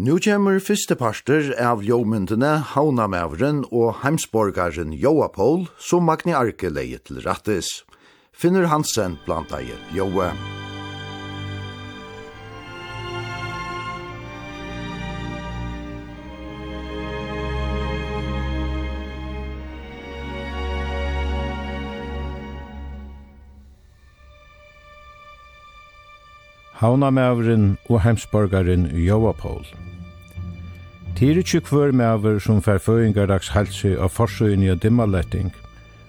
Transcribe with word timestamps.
Nu 0.00 0.14
kommer 0.16 0.56
første 0.64 0.96
parster 0.96 1.50
av 1.60 1.82
ljåmyndene 1.84 2.54
Havnamævren 2.70 3.58
og 3.68 3.98
heimsborgaren 4.00 4.94
Joapol, 4.96 5.66
som 5.76 6.06
Magni 6.08 6.32
Arke 6.32 6.70
leie 6.72 6.96
til 7.04 7.20
rattis. 7.26 7.68
Finner 8.32 8.70
Hansen 8.72 9.18
blant 9.26 9.52
deg 9.52 9.68
Joa. 9.92 10.30
Havnamævren 26.80 27.76
og 27.92 28.00
heimsborgaren 28.08 28.88
Joapol. 28.96 29.60
Joapol. 29.60 29.89
Tyri 31.16 31.42
tjukvör 31.42 31.92
med 31.92 32.06
över 32.06 32.38
som 32.38 32.62
förföringardags 32.62 33.48
halsi 33.48 33.96
av 33.96 34.08
forsøyni 34.08 34.70
og 34.70 34.82
dimmaletting, 34.82 35.50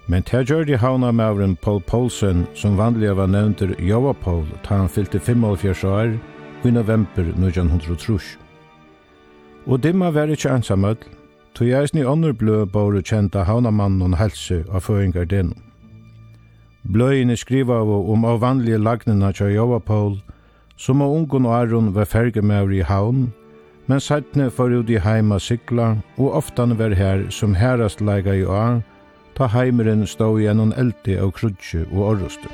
men 0.08 0.24
det 0.32 0.50
gjør 0.50 0.64
de 0.66 0.78
havna 0.78 1.12
med 1.12 1.58
Paul 1.62 1.82
Poulsen 1.82 2.48
som 2.56 2.78
vanliga 2.78 3.14
var 3.14 3.28
nevnter 3.28 3.76
Jova 3.80 4.14
Paul 4.14 4.46
ta 4.64 4.76
han 4.76 4.90
fyllte 4.90 5.20
45 5.20 5.84
år 5.84 6.20
i 6.64 6.72
november 6.72 7.24
1903. 7.24 8.20
Og 9.66 9.84
dimma 9.84 10.10
var 10.12 10.28
ikkje 10.28 10.52
ensamöll, 10.56 10.98
tog 11.56 11.68
jeg 11.68 11.90
sni 11.90 12.04
ånder 12.06 12.34
blø 12.34 12.66
bare 12.66 13.02
kjenta 13.02 13.44
havnamannen 13.44 14.14
og 14.14 14.18
halsi 14.18 14.64
av 14.70 14.82
føringardenum. 14.82 15.58
Bløyene 16.84 17.38
skriva 17.38 17.82
av 17.82 17.90
om 18.10 18.26
av 18.26 18.42
vanlige 18.42 18.78
lagnena 18.78 19.32
tja 19.32 19.50
Jova 19.50 19.80
Paul, 19.80 20.22
som 20.78 21.02
av 21.02 21.12
ungun 21.14 21.46
og 21.46 21.54
Aron 21.54 21.94
var 21.94 22.06
ferge 22.06 22.42
i 22.74 22.82
haun, 22.82 23.34
Men 23.92 24.00
sættene 24.00 24.46
for 24.56 24.72
ut 24.72 24.90
i 24.90 24.96
heima 25.04 25.36
sikla, 25.40 25.98
og 26.18 26.36
oftan 26.40 26.78
var 26.80 26.94
her 26.96 27.26
som 27.30 27.56
herast 27.60 28.00
leika 28.02 28.32
i 28.32 28.46
år, 28.48 28.78
ta 29.36 29.50
heimeren 29.52 30.06
stå 30.08 30.30
gjennom 30.40 30.72
eldi 30.80 31.18
av 31.20 31.34
krudje 31.36 31.82
og 31.92 32.06
orruste. 32.14 32.48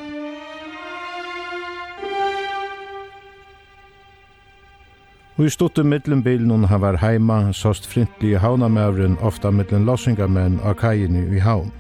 Og 5.37 5.45
i 5.45 5.53
stuttet 5.53 5.85
mittlen 5.85 6.25
bilen 6.25 6.49
hun 6.49 6.65
han 6.65 6.81
var 6.81 6.97
heima, 7.05 7.53
sast 7.53 7.85
i 8.21 8.33
haunamævren, 8.33 9.17
ofta 9.21 9.51
mittlen 9.51 9.85
lossingamenn 9.85 10.59
av 10.63 10.73
kajini 10.73 11.37
i 11.37 11.39
havn. 11.39 11.71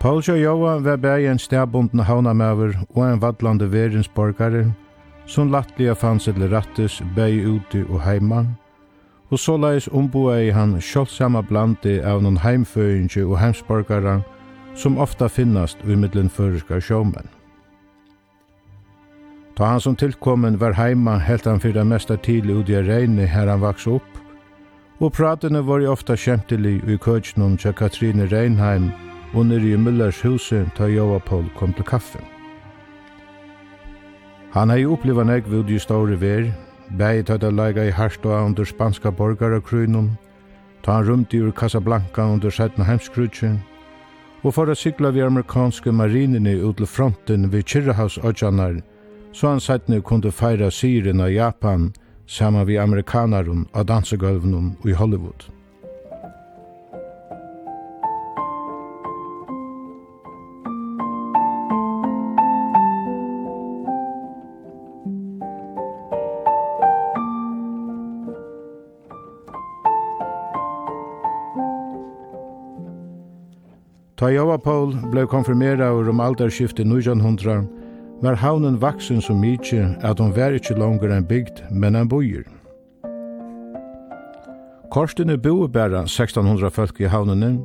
Paul 0.00 0.22
Sjöjoa 0.22 0.78
var 0.80 0.96
bæg 0.96 1.26
en 1.26 1.38
stedbundne 1.38 2.02
havnamæver 2.02 2.78
og 2.94 3.12
en 3.12 3.20
vallande 3.20 3.72
verensborgare, 3.72 4.72
som 5.28 5.52
lattliga 5.52 5.94
fanns 5.94 6.24
til 6.24 6.48
rattes 6.48 7.02
bæg 7.16 7.46
ute 7.46 7.84
og 7.90 8.00
heima, 8.02 8.44
og 9.30 9.38
såleis 9.38 9.88
omboa 9.92 10.38
i 10.40 10.50
han 10.50 10.78
sjåldsama 10.80 11.42
blandi 11.44 11.98
av 12.00 12.22
noen 12.24 12.40
heimføyinge 12.40 13.26
og 13.26 13.36
heimsborgare 13.42 14.22
som 14.74 14.96
ofta 14.98 15.28
finnast 15.28 15.82
i 15.84 15.96
middelen 15.96 16.30
føreska 16.32 16.80
sjåmenn. 16.80 17.28
Ta 19.58 19.66
han 19.72 19.80
som 19.80 19.96
tilkommen 19.96 20.56
var 20.60 20.78
heima 20.78 21.18
helt 21.18 21.44
han 21.44 21.60
fyrir 21.60 21.84
mesta 21.84 22.16
tidlig 22.16 22.60
ut 22.62 22.70
i 22.70 22.80
regni 22.86 23.26
her 23.26 23.50
han 23.50 23.60
vaks 23.60 23.86
opp, 23.90 24.08
og 24.98 25.12
pratene 25.12 25.60
var 25.66 25.82
jo 25.82 25.92
ofta 25.92 26.16
kjentelig 26.16 26.78
i 26.88 26.96
køtjennom 26.96 27.58
tja 27.58 27.72
Katrine 27.72 28.30
Reinheim 28.32 28.90
og 29.34 29.46
nere 29.50 29.74
i 29.74 29.76
Müllers 29.76 30.24
huset 30.24 30.72
ta 30.74 30.88
Joa 30.88 31.18
Paul 31.18 31.46
kom 31.58 31.74
til 31.74 31.84
kaffen. 31.84 32.37
Han 34.52 34.70
hei 34.70 34.86
uppliva 34.86 35.24
nek 35.24 35.44
vid 35.46 35.70
i 35.70 35.78
store 35.78 36.16
ver, 36.20 36.52
bæg 36.98 37.30
a 37.30 37.50
leiga 37.50 37.84
i 37.84 37.90
Harstoa 37.90 38.44
under 38.44 38.64
spanska 38.64 39.10
borgara 39.10 39.60
krynum, 39.60 40.16
ta 40.82 40.92
han 40.92 41.06
rumt 41.06 41.34
ur 41.34 41.52
Casablanca 41.52 42.22
under 42.22 42.50
sætna 42.50 42.84
heimskrutsin, 42.84 43.58
og 44.42 44.54
for 44.54 44.70
a 44.70 44.74
sykla 44.74 45.10
vi 45.10 45.20
amerikanske 45.20 45.92
marinene 45.92 46.56
ut 46.64 46.76
til 46.76 46.86
fronten 46.86 47.52
vid 47.52 47.62
Kirrahavsodjanar, 47.62 48.80
så 49.32 49.48
han 49.48 49.60
sætne 49.60 50.00
kunde 50.00 50.32
feira 50.32 50.70
syren 50.70 51.20
av 51.20 51.30
Japan 51.32 51.92
saman 52.26 52.66
vi 52.66 52.78
amerikanarun 52.78 53.66
av 53.74 53.84
dansegulvnum 53.84 54.76
i 54.84 54.92
Hollywood. 54.92 55.57
Ta 74.18 74.30
Jova 74.30 74.58
Paul 74.58 74.96
blei 75.12 75.26
konfirmera 75.30 75.92
over 75.92 76.08
om 76.10 76.20
alderskiftet 76.20 76.86
1900, 76.86 77.68
var 78.20 78.34
haunen 78.34 78.80
vaksen 78.82 79.20
så 79.22 79.34
mykje 79.34 79.84
at 80.02 80.18
hon 80.18 80.32
var 80.34 80.56
ikkje 80.58 80.74
langer 80.74 81.12
enn 81.14 81.26
bygd, 81.28 81.60
men 81.70 81.94
enn 81.94 82.08
bojer. 82.10 82.42
Korstene 84.90 85.36
boe 85.38 85.68
bæra 85.70 86.00
1600 86.08 86.70
folk 86.74 86.98
i 86.98 87.06
havnene, 87.06 87.60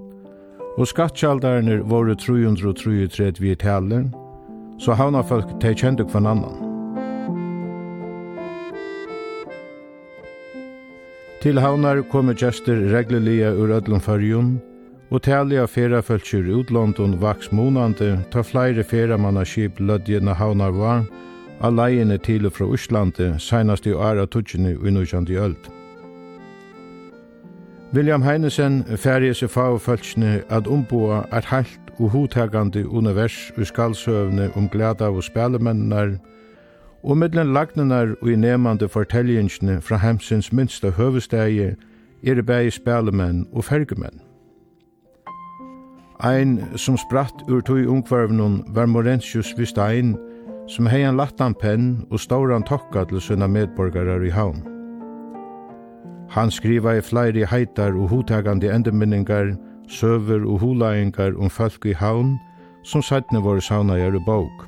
og 0.78 0.86
skattkjaldarene 0.92 1.80
våre 1.90 2.14
333 2.22 3.42
vi 3.42 3.56
taler, 3.58 4.04
så 4.78 4.94
havnafolk 4.94 5.56
teg 5.64 5.80
kjente 5.82 6.06
kvann 6.06 6.30
annan. 6.30 6.60
Til 11.42 11.58
haunar 11.58 12.04
kommer 12.14 12.38
gjester 12.38 12.86
reglelige 12.94 13.50
ur 13.58 13.74
ødlom 13.74 14.06
fyrjun, 14.06 14.54
og 15.14 15.22
tali 15.22 15.60
av 15.62 15.70
ferafölkjur 15.70 16.48
utlåndun 16.58 17.20
vaks 17.22 17.52
monande, 17.52 18.18
ta 18.32 18.42
flere 18.42 18.84
feramannaskip 18.84 19.78
lødjene 19.80 20.34
havnar 20.34 20.74
var, 20.74 21.04
av 21.62 21.76
leiene 21.78 22.18
til 22.18 22.48
og 22.50 22.56
fra 22.58 22.66
Østlandi, 22.74 23.28
senast 23.38 23.86
i 23.86 23.94
åra 23.94 24.26
tutsjene 24.26 24.74
i 24.74 24.94
nødjandi 24.96 25.38
öld. 25.38 25.70
William 27.94 28.26
Heinesen 28.26 28.82
færje 28.98 29.36
seg 29.38 29.54
fagfølkjene 29.54 30.42
at 30.50 30.68
omboa 30.68 31.22
er 31.32 31.46
heilt 31.52 31.94
og 32.00 32.10
hotakande 32.10 32.88
univers 32.90 33.52
og 33.58 33.68
skalsøvne 33.70 34.50
om 34.58 34.70
gleda 34.70 35.14
og 35.14 35.24
spelemennar, 35.24 36.18
og 37.04 37.18
middelen 37.18 37.54
lagnenar 37.54 38.16
og 38.22 38.32
i 38.32 38.36
nemande 38.36 38.90
fortellingsne 38.90 39.82
fra 39.82 40.02
hemsins 40.02 40.54
minsta 40.54 40.90
høvestegi 40.90 41.74
er 42.24 42.42
bæg 42.42 42.74
spelemenn 42.74 43.46
og 43.54 43.70
fergemenn. 43.70 44.33
Ein 46.24 46.78
som 46.78 46.98
spratt 46.98 47.44
ur 47.50 47.62
tog 47.62 47.88
ungvarvnun 47.88 48.64
var 48.68 48.86
Morentius 48.86 49.54
Vistein, 49.58 50.16
som 50.68 50.88
hei 50.88 51.02
en 51.04 51.18
lattan 51.20 51.52
penn 51.54 52.06
og 52.12 52.22
stauran 52.24 52.64
tokka 52.64 53.04
til 53.10 53.20
sina 53.22 53.48
medborgarar 53.48 54.24
i 54.24 54.32
haun. 54.32 54.64
Han 56.32 56.52
skriva 56.52 56.96
i 56.96 57.04
flere 57.04 57.44
heitar 57.52 57.92
og 57.92 58.08
hodtagande 58.10 58.72
endeminningar, 58.72 59.58
søver 59.90 60.48
og 60.48 60.64
hulaingar 60.64 61.36
om 61.36 61.50
folk 61.50 61.86
i 61.86 61.94
haun, 61.94 62.38
som 62.84 63.04
sætne 63.04 63.44
våre 63.44 63.62
sauna 63.62 64.00
i 64.00 64.24
bók. 64.24 64.68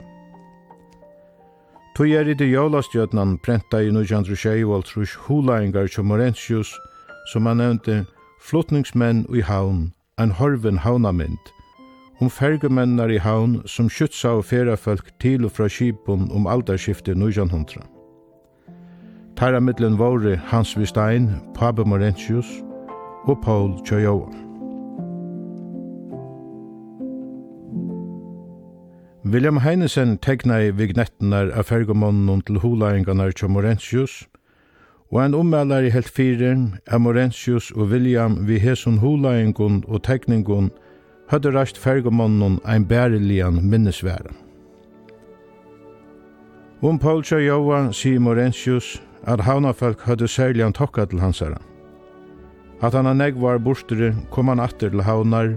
Tog 1.96 2.10
er 2.10 2.28
i 2.28 2.34
det 2.34 2.52
jólastjötnan 2.52 3.40
prenta 3.40 3.80
i 3.80 3.88
1926 3.88 5.16
hulaingar 5.28 5.88
som 5.88 6.06
Morentius, 6.06 6.76
som 7.32 7.46
han 7.46 7.58
nevnte, 7.58 8.06
flottningsmenn 8.42 9.26
i 9.34 9.42
havn, 9.42 9.95
ein 10.18 10.32
horven 10.40 10.78
haunamynd. 10.84 11.52
om 12.22 12.30
fergemennar 12.30 13.12
i 13.12 13.18
haun 13.18 13.62
som 13.68 13.90
skytsa 13.90 14.30
og 14.38 14.46
ferafolk 14.46 15.10
til 15.20 15.46
og 15.46 15.52
fra 15.52 15.68
skipun 15.68 16.30
om 16.32 16.48
aldarskiftet 16.48 17.18
1900. 17.18 17.84
Tæra 19.36 19.60
mittlen 19.60 19.98
våre 20.00 20.38
Hans 20.38 20.78
Vistein, 20.80 21.28
Pabe 21.56 21.84
Morentius 21.86 22.48
og 23.28 23.42
Paul 23.44 23.76
Tjojova. 23.86 24.32
William 29.26 29.58
Heinesen 29.58 30.18
tegna 30.18 30.62
i 30.62 30.72
vignettenar 30.72 31.52
av 31.52 31.68
fergemonnen 31.68 32.42
til 32.48 32.64
hulaingarnar 32.64 33.36
til 33.36 33.50
Morentius– 33.50 34.24
og 35.16 35.22
en 35.24 35.34
i 35.86 35.90
helt 35.90 36.10
fire, 36.10 36.72
Amorentius 36.92 37.72
og 37.72 37.88
William 37.88 38.48
vi 38.48 38.58
hesun 38.60 38.98
hulaingun 38.98 39.84
og 39.88 40.04
tekningun 40.04 40.72
høyde 41.32 41.54
rast 41.56 41.78
fergamonnun 41.78 42.60
ein 42.68 42.86
bærelian 42.86 43.62
minnesværa. 43.64 44.34
Om 46.82 47.00
Paul 47.00 47.24
Joa 47.24 47.92
sier 47.92 48.20
Morentius 48.20 49.02
at 49.24 49.40
havnafolk 49.40 50.02
høyde 50.02 50.28
særlig 50.28 50.66
an 50.66 50.74
tokka 50.74 51.06
til 51.06 51.20
hansara. 51.20 51.62
At 52.82 52.94
han 52.94 53.08
an 53.08 53.22
egg 53.22 53.42
var 53.42 53.58
bostere, 53.58 54.14
kom 54.32 54.48
han 54.48 54.60
atter 54.60 54.90
til 54.90 55.02
havnar, 55.02 55.56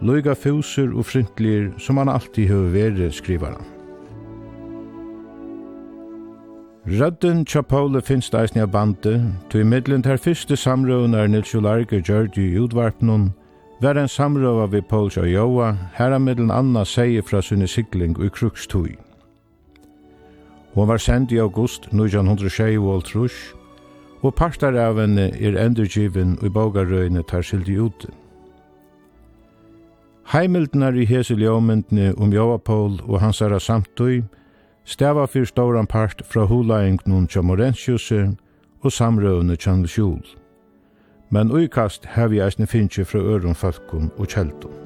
loiga 0.00 0.34
fuser 0.34 0.94
og 0.94 1.04
frintlir 1.04 1.72
som 1.78 1.96
han 1.96 2.08
alltid 2.08 2.48
høy 2.48 2.70
vere, 2.72 3.10
skrivar 3.10 3.58
han. 3.58 3.73
Rødden 6.86 7.46
tja 7.48 7.62
Paule 7.62 8.02
finst 8.04 8.34
eisne 8.36 8.60
av 8.62 8.68
bandet, 8.68 9.22
tog 9.48 9.62
i 9.62 9.64
middelen 9.64 10.02
ter 10.04 10.18
fyrste 10.20 10.56
samrøven 10.56 11.14
er 11.16 11.30
Nils 11.32 11.54
Jolarge 11.54 12.02
gjørd 12.04 12.36
i 12.36 12.58
utvarpnum, 12.60 13.30
var 13.80 13.96
en 13.96 14.08
samrøva 14.08 14.66
vi 14.68 14.82
Paul 14.84 15.08
tja 15.10 15.24
Joa, 15.24 15.70
her 15.96 16.12
av 16.12 16.20
middelen 16.20 16.52
Anna 16.52 16.84
seie 16.84 17.22
fra 17.24 17.40
sunne 17.40 17.64
sikling 17.66 18.18
i 18.20 18.28
krukstui. 18.28 18.98
Hon 20.74 20.88
var 20.88 21.00
send 21.00 21.32
i 21.32 21.40
august 21.40 21.88
1906 21.88 22.76
og 22.76 23.08
trus, 23.08 23.40
og 24.20 24.34
partar 24.36 24.76
av 24.76 25.00
henne 25.00 25.30
er 25.40 25.56
endurgiven 25.64 26.36
og 26.42 26.46
i 26.50 26.52
bogarøyene 26.52 27.24
tar 27.24 27.48
skildi 27.48 27.80
ute. 27.80 28.12
Heimildnar 30.36 31.00
i 31.00 31.08
hese 31.08 31.32
ljåmyndene 31.32 32.12
om 32.20 32.32
Joa 32.32 32.58
Paul 32.58 33.00
og 33.08 33.20
hans 33.24 33.40
herra 33.40 33.60
samtøy, 33.60 34.20
stava 34.84 35.26
fyrir 35.26 35.46
stóran 35.48 35.86
part 35.86 36.22
fra 36.26 36.46
hulaengnun 36.46 37.26
tja 37.26 37.42
Morenskjuse 37.42 38.36
og 38.84 38.92
samrøvne 38.92 39.56
tja 39.56 39.76
Sjul. 39.86 40.22
Men 41.30 41.50
uikast 41.50 42.06
hevi 42.14 42.40
eisne 42.40 42.66
finnje 42.66 43.04
fra 43.04 43.18
øron 43.18 43.54
falkum 43.54 44.10
og 44.18 44.28
kjeldum. 44.28 44.84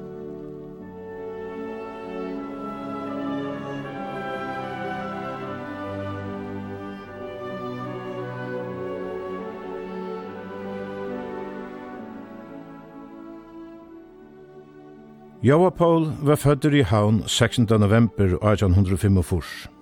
Joa 15.43 15.69
Paul 15.69 16.11
var 16.21 16.35
fødder 16.35 16.73
i 16.75 16.81
havn 16.81 17.23
16. 17.27 17.67
november 17.79 18.25
1845. 18.25 19.78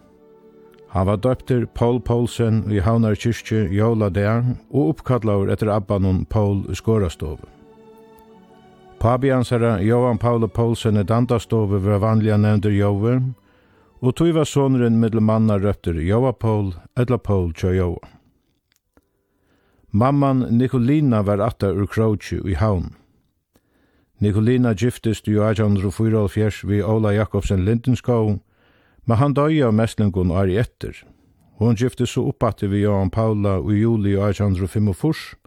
Han 0.89 1.07
var 1.07 1.18
døpter 1.18 1.66
Paul 1.66 2.00
Poulsen 2.01 2.72
i 2.72 2.80
Havnar 2.80 3.16
kyrkje 3.16 3.68
Jola 3.75 4.10
der 4.10 4.56
og 4.72 4.94
oppkallaur 4.95 5.51
etter 5.51 5.69
abbanon 5.72 6.25
Paul 6.25 6.63
Skårastov. 6.75 7.39
Pabiansara 9.00 9.81
Johan 9.81 10.18
Paul 10.18 10.48
Poulsen 10.50 10.98
i 10.98 11.04
Dandastov 11.04 11.69
var 11.69 12.00
vanliga 12.00 12.38
nevnder 12.38 12.72
Jove, 12.72 13.22
og 14.01 14.16
tog 14.16 14.34
var 14.34 14.45
sonren 14.45 15.00
middel 15.00 15.22
manna 15.22 15.57
røpter 15.60 15.94
Jova 16.01 16.31
Paul, 16.34 16.74
etla 16.98 17.18
Paul 17.18 17.54
tja 17.54 17.74
Jova. 17.75 18.07
Mamman 19.92 20.48
Nikolina 20.57 21.22
var 21.22 21.40
atta 21.40 21.69
ur 21.72 21.88
Kroatje 21.88 22.42
i 22.45 22.54
Havn. 22.54 22.95
Nikolina 24.19 24.74
giftist 24.74 25.28
i 25.28 25.38
1844 25.38 26.68
vi 26.68 26.81
Ola 26.83 27.13
Jakobsen 27.13 27.66
Lindenskog, 27.66 28.40
Men 29.07 29.18
han 29.18 29.33
døg 29.33 29.62
av 29.63 29.74
mestlingon 29.74 30.33
i 30.50 30.57
etter. 30.59 31.06
Hon 31.57 31.75
gifte 31.75 32.06
så 32.06 32.27
oppatte 32.27 32.68
vi 32.68 32.83
Johan 32.83 33.09
Paula 33.09 33.57
i 33.71 33.80
juli 33.80 34.18
1845, 34.19 35.38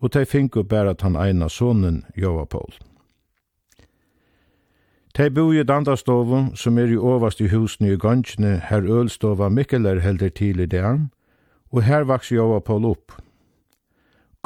og 0.00 0.12
tei 0.12 0.24
finko 0.24 0.62
bare 0.64 0.94
at 0.94 1.02
han 1.02 1.18
eina 1.18 1.48
sonen 1.48 2.04
Johan 2.16 2.46
Paul. 2.46 2.70
De 5.18 5.26
bo 5.30 5.50
i 5.52 5.64
Dandastovo, 5.66 6.54
som 6.54 6.78
er 6.78 6.94
i 6.94 6.96
overst 6.96 7.40
i 7.40 7.50
husene 7.50 7.90
i 7.92 7.98
gansjene, 7.98 8.60
her 8.70 8.86
ølstova 8.86 9.50
Mikkeler 9.50 10.00
helder 10.00 10.30
til 10.30 10.60
i 10.60 10.66
det, 10.70 10.86
og 11.72 11.82
her 11.82 12.06
vaks 12.06 12.30
Johan 12.30 12.62
Paul 12.62 12.86
opp. 12.86 13.18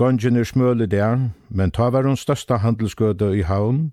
Gansjene 0.00 0.40
er 0.40 0.49
smøl 0.49 0.82
i 0.82 0.90
det, 0.90 1.31
men 1.49 1.70
ta 1.70 1.93
var 1.93 2.08
hun 2.08 2.16
største 2.16 2.58
handelsgøde 2.64 3.37
i 3.37 3.44
havn, 3.44 3.93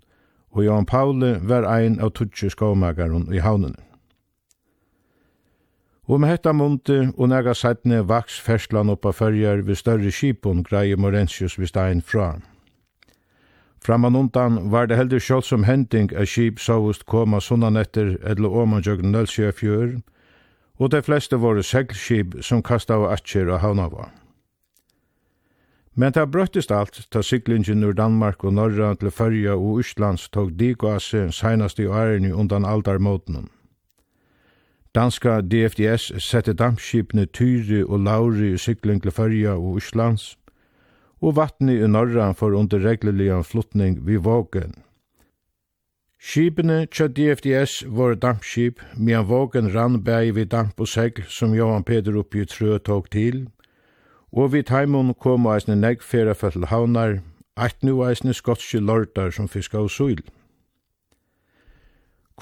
og 0.50 0.64
Johan 0.64 0.86
Paul 0.86 1.22
var 1.46 1.68
ein 1.68 2.00
av 2.00 2.16
tutsje 2.16 2.50
skåmagaren 2.50 3.28
i 3.30 3.38
havnene. 3.38 3.91
Og 6.08 6.20
med 6.20 6.28
hetta 6.28 6.52
munte 6.52 7.12
og 7.16 7.28
nega 7.30 7.54
sætne 7.54 8.00
vaks 8.08 8.40
ferslan 8.40 8.90
oppa 8.90 9.12
fyrjar 9.14 9.62
við 9.66 9.78
større 9.78 10.10
skipun 10.10 10.64
greie 10.66 10.96
Morensius 10.96 11.58
við 11.58 11.70
stein 11.70 12.02
fra. 12.02 12.40
Framan 13.82 14.16
undan 14.16 14.70
var 14.70 14.86
det 14.86 14.96
heldur 14.96 15.22
sjálv 15.22 15.46
som 15.46 15.64
hending 15.64 16.10
a 16.14 16.24
skip 16.26 16.58
sovust 16.58 17.06
koma 17.06 17.40
sunnan 17.40 17.76
etter 17.76 18.16
edle 18.22 18.48
omanjøgn 18.48 19.10
nølsja 19.10 19.52
fjör 19.52 20.02
og 20.78 20.90
de 20.90 21.02
fleste 21.02 21.36
våre 21.36 21.62
seglskip 21.62 22.36
som 22.42 22.62
kasta 22.62 22.94
av 22.94 23.08
atjer 23.10 23.50
og 23.50 23.60
havnava. 23.62 24.10
Men 25.94 26.12
det 26.12 26.30
brøttist 26.30 26.72
alt 26.72 27.06
ta 27.10 27.22
syklingen 27.22 27.84
ur 27.84 27.92
Danmark 27.92 28.44
og 28.44 28.54
Norra 28.54 28.94
til 28.94 29.10
Fyrja 29.10 29.54
og 29.54 29.82
Íslands 29.82 30.28
tog 30.32 30.54
dig 30.58 30.82
og 30.82 30.94
asse 30.96 31.26
senast 31.32 31.78
i 31.78 31.86
årene 31.86 32.34
undan 32.34 32.64
aldarmåtenen. 32.64 33.50
Danska 34.94 35.40
DFDS 35.40 36.10
sette 36.20 36.52
dampskipene 36.52 37.24
Tyri 37.24 37.78
og 37.82 38.02
Lauri 38.04 38.50
i 38.52 38.58
sykling 38.60 38.98
til 39.00 39.14
Førja 39.16 39.54
og 39.56 39.78
Íslands, 39.80 40.34
og 41.24 41.38
vattnet 41.38 41.80
i 41.80 41.88
Norra 41.88 42.32
for 42.36 42.52
under 42.52 42.82
regleliga 42.84 43.38
flottning 43.40 44.02
vid 44.06 44.18
Vågen. 44.26 44.74
Skipene 46.20 46.84
til 46.92 47.08
DFDS 47.08 47.84
var 47.88 48.14
dampskip, 48.20 48.82
medan 48.96 49.28
Vågen 49.28 49.72
rann 49.74 50.04
bæg 50.04 50.34
vid 50.34 50.52
damp 50.52 50.80
og 50.80 50.88
segl 50.88 51.24
som 51.28 51.54
Johan 51.56 51.88
Peder 51.88 52.18
oppi 52.20 52.44
trø 52.44 52.76
tog 52.78 53.08
til, 53.10 53.48
og 54.32 54.52
vid 54.52 54.68
Taimon 54.68 55.14
kom 55.14 55.48
eisne 55.48 55.76
negg 55.76 56.04
fyrir 56.04 56.36
fyrir 56.36 56.68
havnar, 56.68 57.22
eit 57.56 57.80
nu 57.82 58.04
eisne 58.04 58.36
skotske 58.36 58.80
lortar 58.80 59.32
som 59.32 59.48
fiska 59.48 59.78
og 59.78 59.90
suil. 59.90 60.20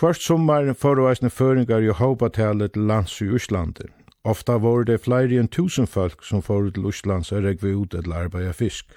Kvart 0.00 0.22
sommar 0.24 0.64
forevaisne 0.80 1.28
føringar 1.28 1.84
i 1.84 1.92
Haupatalet 1.92 2.72
til 2.72 2.86
lands 2.88 3.18
i 3.20 3.26
Íslandi. 3.36 3.84
Ofta 4.24 4.54
var 4.56 4.86
det 4.88 5.02
flere 5.04 5.36
enn 5.36 5.50
tusen 5.52 5.84
folk 5.84 6.24
som 6.24 6.40
får 6.40 6.70
til 6.72 6.86
Íslands 6.88 7.28
og 7.36 7.44
regve 7.44 7.74
ut 7.76 7.92
til 7.92 8.14
arbeid 8.16 8.48
fisk. 8.56 8.96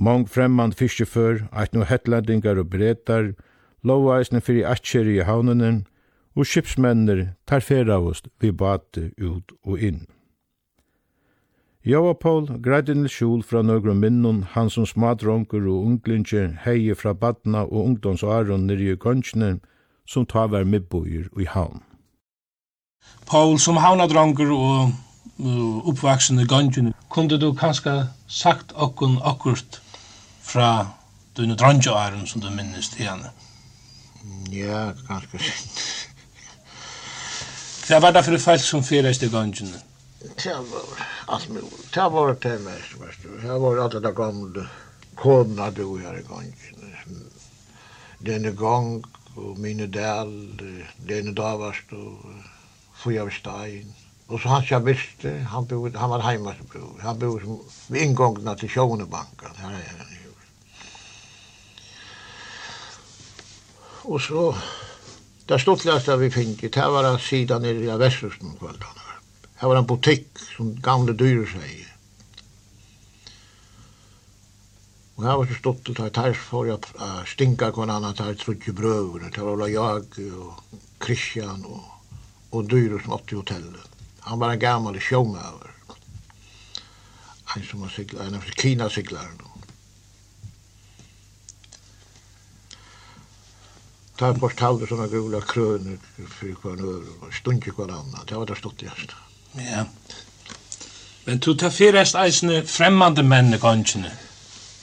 Mong 0.00 0.24
fremmand 0.32 0.78
fiskefør, 0.80 1.42
eit 1.52 1.76
no 1.76 1.84
hettlendingar 1.84 2.56
og 2.56 2.70
bretar, 2.72 3.34
lovaisne 3.84 4.40
fyrir 4.40 4.70
atskjeri 4.72 5.18
i 5.18 5.28
havnunen, 5.28 5.84
og 6.32 6.48
skipsmennir 6.48 7.34
tar 7.44 7.60
feravust 7.60 8.32
vi 8.40 8.48
bate 8.48 9.10
ut 9.20 9.52
og 9.60 9.76
inn. 9.76 10.06
Joa 11.86 12.12
Paul 12.14 12.48
greidde 12.62 12.94
nil 12.94 13.08
skjul 13.08 13.42
fra 13.46 13.62
nøgru 13.62 13.94
minnun, 13.94 14.42
han 14.50 14.70
som 14.70 14.86
smadronker 14.86 15.62
og 15.62 15.84
unglinje 15.86 16.58
heie 16.64 16.94
fra 16.94 17.12
badna 17.14 17.62
og 17.62 17.84
ungdomsåren 17.84 18.66
nirje 18.66 18.96
gønskene, 18.96 19.58
som 20.08 20.26
ta 20.26 20.46
var 20.50 20.64
midbojer 20.64 21.28
i 21.38 21.46
havn. 21.46 21.82
Paul, 23.30 23.58
som 23.58 23.76
havnadronker 23.76 24.50
og 24.50 24.92
uh, 25.38 25.88
uppvaksende 25.88 26.46
gønskene, 26.50 26.92
kunde 27.08 27.38
du 27.40 27.52
kanska 27.54 28.08
sagt 28.26 28.72
okkun 28.74 29.20
akkurat 29.24 29.80
fra 30.42 30.88
dine 31.36 31.54
dronjaåren 31.54 32.26
som 32.26 32.40
du 32.40 32.50
minnes 32.50 32.88
til 32.88 33.06
henne? 33.06 33.30
Ja, 34.52 34.90
kanskje. 35.06 35.38
Hva 37.88 38.00
var 38.02 38.12
det 38.12 38.24
for 38.24 38.36
feil 38.42 38.58
som 38.60 38.82
fyrir 38.82 39.14
i 39.14 39.30
gønskene? 39.30 39.87
Det 40.20 40.54
var 40.54 41.06
allt 41.26 41.48
möjligt. 41.48 41.92
Det 41.94 42.08
var 42.08 42.36
det 42.40 42.58
mest, 42.58 42.98
mest. 43.00 43.18
Det 43.42 43.58
var 43.58 43.76
allt 43.76 43.92
det 43.92 44.00
där 44.00 44.12
gamla 44.12 44.66
kodna 45.14 45.70
du 45.70 45.98
här 45.98 46.18
i 46.18 46.22
gång. 46.22 46.56
Den 48.18 48.44
är 48.44 48.50
gång 48.50 49.04
och 49.36 49.58
mina 49.58 49.86
del, 49.86 50.56
den 50.96 51.28
är 51.28 51.32
davast 51.32 51.92
och 51.92 52.18
fri 52.94 53.18
av 53.18 53.30
stein. 53.30 53.92
Och 54.26 54.40
så 54.40 54.48
han 54.48 54.64
jag 54.70 54.80
visste, 54.80 55.46
han, 55.50 55.66
bo, 55.66 55.96
han 55.96 56.10
var 56.10 56.18
hemma 56.18 56.54
som 56.54 56.66
hemmabror. 56.66 57.00
Han 57.00 57.18
bodde 57.18 57.58
vid 57.86 58.02
ingångna 58.02 58.54
till 58.54 58.70
Sjönebanken. 58.70 59.48
Här 59.56 59.70
är 59.70 59.92
han 59.98 60.12
i 60.12 60.28
Och 64.02 64.20
så, 64.20 64.56
det 65.46 65.58
stortligaste 65.58 66.16
vi 66.16 66.30
fick, 66.30 66.74
det 66.74 66.88
var 66.88 67.04
att 67.04 67.20
sida 67.20 67.58
nere 67.58 67.94
i 67.94 67.96
Västerhusen 67.96 68.56
kvällarna. 68.58 69.07
Her 69.58 69.68
var 69.68 69.76
en 69.80 69.86
butikk 69.90 70.38
som 70.54 70.74
gamle 70.82 71.16
dyre 71.18 71.46
seg. 71.50 71.86
Og 75.18 75.24
her 75.26 75.38
var 75.40 75.48
så 75.50 75.56
stått 75.58 75.80
til 75.88 76.04
at 76.04 76.20
her 76.22 76.36
får 76.38 76.68
jeg 76.68 77.24
stinka 77.32 77.72
kon 77.74 77.90
annan 77.90 78.12
at 78.14 78.22
her 78.22 78.38
trutje 78.38 78.70
brøver. 78.70 79.26
Det 79.34 79.42
var 79.42 79.66
jag 79.66 80.20
og 80.38 80.78
Christian 81.02 81.66
og, 81.66 81.82
og 82.54 82.70
dyre 82.70 83.02
som 83.02 83.16
åtte 83.18 83.34
i 83.34 83.40
hotellet. 83.40 83.98
Han 84.28 84.38
var 84.38 84.54
en 84.54 84.62
gammal 84.62 85.00
sjångöver. 85.02 85.74
En 87.56 87.64
som 87.64 87.80
var 87.80 87.88
siglar, 87.88 88.26
en 88.26 88.34
av 88.38 88.46
Kina-siglaren. 88.62 89.42
Ta 94.18 94.28
en 94.30 94.38
fortalde 94.42 94.86
sånne 94.86 95.08
gula 95.10 95.40
krøner 95.42 95.98
for 96.28 96.54
hver 96.62 96.78
nøver 96.78 97.24
og 97.26 97.34
stundje 97.34 97.74
hver 97.74 97.90
annan. 97.90 98.26
Det 98.26 98.38
var 98.38 98.46
det 98.46 98.58
stått 98.60 98.86
i 98.86 98.92
Mm. 98.92 99.37
Ja. 99.58 99.86
Men 101.26 101.38
du 101.44 101.54
tar 101.54 101.72
fyrest 101.74 102.16
eisne 102.16 102.62
fremmande 102.64 103.22
menn 103.22 103.52
i 103.52 103.58
gongene. 103.60 104.12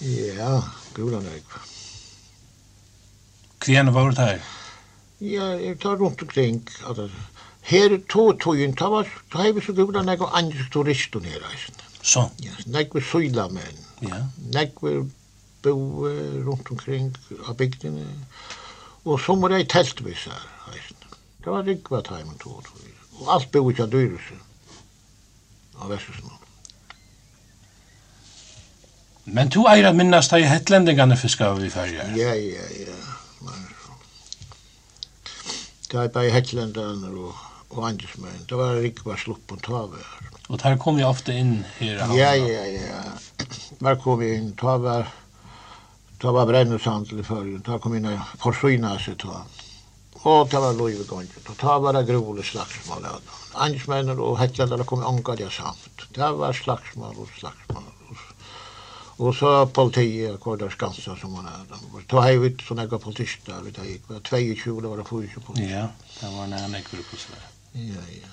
Ja, 0.05 0.59
gula 0.93 1.21
nek. 1.23 1.55
Kvien 3.65 3.89
var 3.95 4.11
det 4.11 4.27
her? 4.27 4.43
Ja, 5.25 5.47
jeg 5.57 5.79
tar 5.81 5.97
rundt 5.97 6.21
omkring. 6.21 6.61
Altså, 6.85 7.09
her 7.65 7.97
to 8.09 8.27
togjen, 8.37 8.75
ta 8.77 8.91
var, 8.93 9.09
ta 9.33 9.41
hei 9.41 9.55
vi 9.55 9.63
så 9.65 9.73
gula 9.73 10.03
nek 10.05 10.21
og 10.21 10.37
andre 10.37 10.67
turister 10.73 11.23
nere 11.23 11.49
eisne. 11.49 11.89
Så? 12.05 12.27
Ja, 12.45 12.53
nek 12.69 12.93
vi 12.93 13.01
syla 13.01 13.47
menn. 13.49 13.81
Ja. 14.05 14.21
Nek 14.53 14.77
vi 14.85 14.99
bo 15.65 15.75
rundt 16.45 16.69
omkring 16.69 17.15
av 17.47 17.55
bygdene. 17.57 18.05
Og 19.05 19.17
så 19.21 19.33
må 19.33 19.49
det 19.49 19.63
i 19.63 19.69
teltvis 19.71 20.27
her 20.29 20.45
eisne. 20.75 21.09
Det 21.41 21.53
var 21.53 21.65
rikva 21.65 22.05
taimen 22.05 22.37
to 22.37 22.59
togjen. 22.67 22.93
Og 23.21 23.33
alt 23.33 23.49
bo 23.53 23.65
ikke 23.71 23.87
av 23.87 23.95
dyresen 23.97 24.44
av 25.79 25.91
verskjøsene. 25.93 26.41
Men 29.25 29.49
du 29.49 29.63
eier 29.65 29.87
at 29.89 29.97
minnast 29.97 30.33
deg 30.35 30.45
hetlendingene 30.45 31.17
fiska 31.17 31.49
av 31.53 31.63
i 31.63 31.71
Ja, 31.73 32.05
Ja, 32.13 32.33
ja, 32.35 32.67
ja. 32.85 32.97
Det 35.89 36.01
er 36.01 36.09
bare 36.13 36.29
hetlendingene 36.33 37.09
og, 37.09 37.33
og 37.71 37.87
andresmenn. 37.89 38.45
Det 38.49 38.57
var 38.57 38.77
rikva 38.81 39.17
sluppen 39.17 39.61
taver. 39.65 40.05
Og 40.49 40.59
der 40.61 40.77
kom 40.77 40.99
jeg 40.99 41.07
ofte 41.07 41.33
inn 41.33 41.63
her? 41.79 42.01
Ja, 42.13 42.33
ja, 42.37 42.65
ja. 42.69 43.01
Der 43.81 43.95
kom 44.01 44.21
jeg 44.21 44.37
inn 44.41 44.51
taver. 44.59 45.09
Det 46.21 46.33
var 46.33 46.45
brennesandel 46.49 47.19
i 47.21 47.25
fyrrjun, 47.25 47.63
det 47.65 47.79
kom 47.83 47.95
inn 47.97 48.07
og 48.09 48.35
forsvinna 48.41 48.93
seg 49.01 49.17
ta. 49.21 49.41
Og 50.25 50.47
det 50.49 50.61
var 50.61 50.77
lojvegongen, 50.77 51.33
det 51.49 51.57
var 51.63 51.97
det 51.97 52.05
grovle 52.07 52.45
slagsmål 52.45 53.03
av 53.05 53.19
dem. 53.19 53.44
Engelsmännen 53.55 54.19
og 54.19 54.39
häcklare 54.39 54.83
kom 54.83 55.03
ångade 55.05 55.49
samt. 55.51 56.07
Det 56.15 56.31
var 56.37 56.53
slagsmål 56.53 57.15
og 57.17 57.29
slagsmål. 57.39 57.83
Og 59.17 59.35
så 59.35 59.65
politiet 59.65 60.41
kvar 60.41 60.57
där 60.57 60.69
skansa 60.69 61.15
som 61.15 61.31
man 61.31 61.45
er. 61.45 62.01
Då 62.07 62.19
har 62.19 62.31
vi 62.31 62.57
sånne 62.67 62.81
här 62.81 62.97
politister. 62.97 63.61
Vi 63.63 63.71
tar 63.71 64.37
gick 64.37 64.63
22, 64.63 64.81
det 64.81 64.87
var 64.87 64.97
det 64.97 65.03
40 65.03 65.39
politister. 65.39 65.79
Ja, 65.79 65.87
det 66.19 66.35
var 66.35 66.47
när 66.47 66.59
jag 66.59 66.83
på 66.83 67.17
sådär. 67.17 67.41
Ja, 67.71 68.01
ja. 68.21 68.29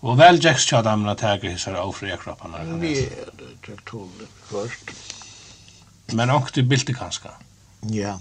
Og 0.00 0.18
vel 0.18 0.44
Jacks 0.44 0.66
tja 0.68 0.82
damna 0.82 1.14
tega 1.14 1.48
hissar 1.48 1.74
av 1.74 1.92
fria 1.92 2.16
kropparna. 2.16 2.58
Vi 2.80 3.04
är 3.04 3.30
det, 3.38 3.68
jag 3.68 3.84
tog 3.84 4.10
det 4.18 4.26
först. 4.44 4.90
Men 6.06 6.30
åkte 6.30 6.62
bilder 6.62 6.94
kanska? 6.94 7.30
Ja. 7.80 8.20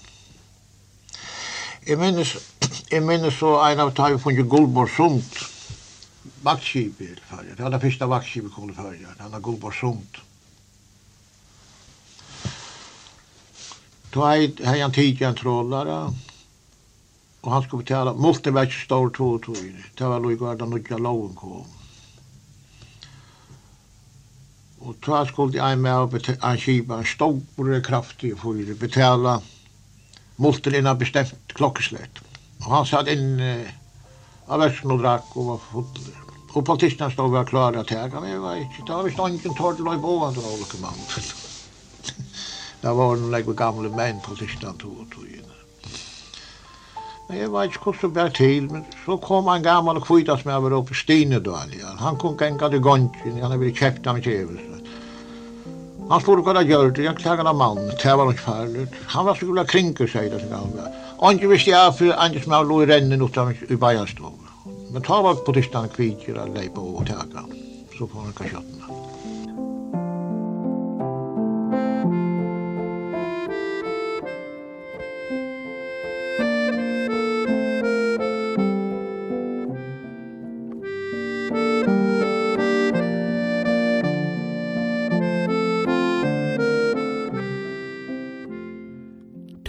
Jeg 1.87 1.99
minnes, 1.99 2.37
jeg 2.91 3.03
minnes 3.03 3.33
så 3.33 3.59
en 3.65 3.79
av 3.79 3.91
tar 3.91 4.11
vi 4.11 4.19
från 4.19 4.33
Gullborg 4.35 4.89
Sundt 4.95 5.52
vaktskip 6.43 7.01
i 7.01 7.15
färjan. 7.15 7.55
Det 7.55 7.63
var 7.63 7.65
allra 7.65 7.79
första 7.79 8.05
vaktskipet 8.07 8.53
kom 8.53 8.67
till 8.67 8.75
färjan. 8.75 9.11
Det 9.17 9.29
var 9.29 9.39
gått 9.39 9.61
på 9.61 9.71
sunt. 9.71 10.17
Då 14.11 14.25
hade 14.25 14.81
han 14.81 14.91
tidigare 14.91 15.29
en 15.29 15.35
trådare. 15.35 16.13
Och 17.41 17.51
han 17.51 17.63
skulle 17.63 17.83
betala. 17.83 18.13
Måste 18.13 18.51
vara 18.51 18.65
så 18.65 18.79
stor 18.85 19.09
två 19.09 19.29
och 19.29 19.43
två. 19.43 19.55
Det 19.97 20.03
var 20.03 20.19
nog 20.19 20.43
att 20.43 20.59
den 20.59 20.69
nya 20.69 20.97
loven 20.97 21.35
kom. 21.35 21.65
Och 24.79 24.95
då 25.05 25.25
skulle 25.25 25.57
jag 25.57 25.79
med 25.79 25.95
att 25.95 26.59
kipa 26.59 26.97
en 26.97 27.05
stor 27.05 27.77
och 27.77 27.85
kraftig 27.85 28.39
för 28.39 28.71
att 28.71 28.79
betala. 28.79 29.41
Måste 30.35 30.77
innan 30.77 30.97
bestemt 30.97 31.53
klokkeslett. 31.53 32.19
Og 32.63 32.71
han 32.71 32.85
satt 32.87 33.09
inn 33.11 33.39
uh, 33.43 33.63
Eh, 34.43 34.51
Alla 34.51 34.67
og 34.67 34.99
drakk 34.99 35.35
og 35.39 35.45
var 35.47 35.59
fotler. 35.69 36.22
Og 36.53 36.65
politikerna 36.65 37.09
stod 37.09 37.31
var 37.31 37.43
klara 37.43 37.83
til 37.83 37.97
här 37.97 38.19
Men 38.21 38.29
jeg 38.29 38.41
vara 38.41 38.55
ikke, 38.55 38.83
Det 38.87 38.95
var 38.95 39.03
visst 39.03 39.19
ingen 39.19 39.55
torrt 39.55 39.79
loj 39.79 39.97
på 40.01 40.25
andra 40.25 40.41
olika 40.41 40.77
mann. 40.77 41.07
Det 42.81 42.89
var 42.89 43.15
nog 43.15 43.31
lägg 43.31 43.55
gamla 43.55 43.89
män 43.89 44.19
politikerna 44.19 44.73
tog 44.79 44.91
og 44.99 45.07
tog 45.15 45.23
in. 45.23 45.49
Men 47.29 47.37
jeg 47.37 47.51
vet 47.51 47.65
ikke 47.65 47.83
hvordan 47.83 48.01
det 48.01 48.13
ble 48.13 48.29
til, 48.29 48.71
Men 48.71 48.85
så 49.05 49.17
kom 49.17 49.47
en 49.47 49.63
gammal 49.63 50.01
kvita 50.01 50.37
som 50.37 50.51
jeg 50.51 50.63
var 50.63 50.73
oppe 50.73 50.91
i 50.91 50.95
Stinedal. 50.95 51.71
Han 51.97 52.17
kom 52.17 52.37
gänga 52.37 52.69
til 52.69 52.81
gongen, 52.81 53.11
Han 53.23 53.41
hade 53.41 53.57
blivit 53.57 53.77
käft 53.77 54.07
av 54.07 54.15
mitt 54.15 54.27
evigt. 54.27 54.89
Han 56.09 56.21
spurte 56.21 56.43
hva 56.43 56.53
det 56.53 56.67
gjør, 56.67 56.91
det. 56.91 57.03
Jag 57.03 57.17
klagade 57.17 57.49
en 57.49 57.57
man. 57.57 57.77
Det 58.03 58.15
var 58.15 58.29
inte 58.29 58.41
farlig. 58.41 58.87
Han 59.07 59.25
var 59.25 59.35
så 59.35 59.45
gula 59.45 59.63
krinker 59.65 60.09
Og 61.17 61.33
ikke 61.33 61.47
visste 61.47 61.69
jeg, 61.71 61.93
for 61.97 62.05
jag 62.05 62.43
som 62.43 62.51
jeg 62.51 62.65
lå 62.65 62.81
i 62.81 62.85
rennen 62.85 63.21
utan 63.21 63.55
i 63.69 63.75
Bajarstov. 63.75 64.42
Men 64.93 65.01
ta 65.01 65.21
var 65.25 65.35
på 65.45 65.53
tisdagen 65.57 65.89
kviger 65.89 66.37
og 66.37 66.53
leipa 66.53 66.81
og 66.81 67.07
tega, 67.09 67.41
så 67.97 68.05
får 68.05 68.27
han 68.27 68.35
kanskje 68.37 68.59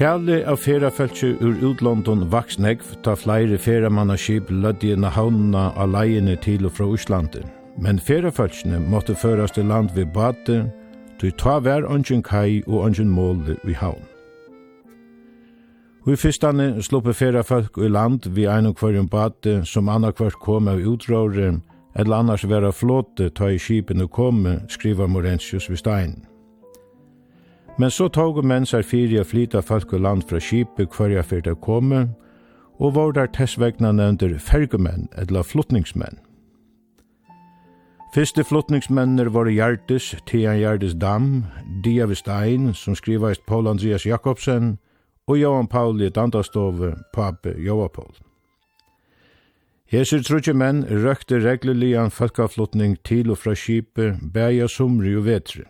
Tale 0.04 0.42
av 0.44 0.56
ferafæltje 0.60 1.30
ur 1.40 1.54
utlåndon 1.64 2.26
vaksnegv 2.28 2.90
ta 3.02 3.14
flere 3.16 3.56
feramannaskip 3.56 4.50
lødgjena 4.52 5.08
havnena 5.08 5.62
av 5.80 5.94
leiene 5.94 6.34
til 6.44 6.66
og 6.68 6.74
fra 6.76 6.84
Íslandi. 6.92 7.40
Men 7.80 7.96
ferafæltjene 7.96 8.82
måtte 8.84 9.14
føras 9.16 9.54
til 9.56 9.64
land 9.64 9.94
ved 9.94 10.10
bate, 10.12 10.58
til 11.20 11.32
ta 11.40 11.54
vær 11.64 11.88
ongen 11.88 12.20
kai 12.22 12.60
og 12.66 12.82
ongen 12.82 13.08
mål 13.08 13.56
i 13.64 13.78
havn. 13.80 14.04
Vi 16.04 16.18
fyrstane 16.20 16.82
sluppe 16.82 17.14
ferafælk 17.14 17.80
i 17.80 17.88
land 17.88 18.28
vi 18.36 18.44
ein 18.44 18.68
og 18.68 18.76
hverjum 18.76 19.08
bate 19.08 19.62
som 19.64 19.88
annakvart 19.88 20.36
kom 20.36 20.68
av 20.68 20.84
utråre, 20.84 21.60
eller 21.96 22.16
annars 22.16 22.44
vera 22.44 22.76
flåte 22.76 23.30
ta 23.30 23.48
i 23.48 23.58
skipene 23.58 24.08
komme, 24.08 24.60
skriva 24.68 25.06
Morensius 25.06 25.70
ved 25.70 25.80
steinen. 25.80 26.33
Men 27.78 27.90
så 27.90 28.06
tog 28.08 28.38
menn 28.46 28.66
seg 28.66 28.84
fyri 28.86 29.18
a 29.18 29.24
flyta 29.26 29.62
folk 29.62 29.92
og 29.96 30.04
land 30.04 30.22
fra 30.28 30.38
skipi 30.38 30.86
hver 30.86 31.22
fyrir 31.22 31.42
det 31.48 31.56
komme, 31.60 32.08
og 32.78 32.94
var 32.94 33.12
der 33.12 33.26
tessvegna 33.26 33.90
nevnder 33.92 34.38
fergumenn 34.38 35.08
eller 35.18 35.42
flottningsmenn. 35.42 36.20
Fyrste 38.14 38.44
flottningsmennir 38.46 39.32
var 39.34 39.50
Gjertis, 39.50 40.12
Tian 40.26 40.60
Gjertis 40.60 40.94
Dam, 40.94 41.46
Dia 41.82 42.06
Vestein, 42.06 42.70
som 42.74 42.94
skrivaist 42.94 43.42
Paul 43.46 43.66
Andreas 43.66 44.06
Jakobsen, 44.06 44.78
og 45.26 45.38
Johan 45.38 45.66
Pauli 45.66 46.10
Dandastove, 46.14 46.94
Pape 47.12 47.56
Joapol. 47.58 48.14
Hesur 49.90 50.22
trutje 50.22 50.54
menn 50.54 50.84
røkte 50.86 51.42
reglelian 51.42 52.14
folkaflottning 52.14 53.00
til 53.02 53.34
og 53.34 53.42
fra 53.42 53.54
skipi, 53.58 54.12
bæja 54.34 54.70
sumri 54.70 55.16
og 55.18 55.26
vetri. 55.26 55.66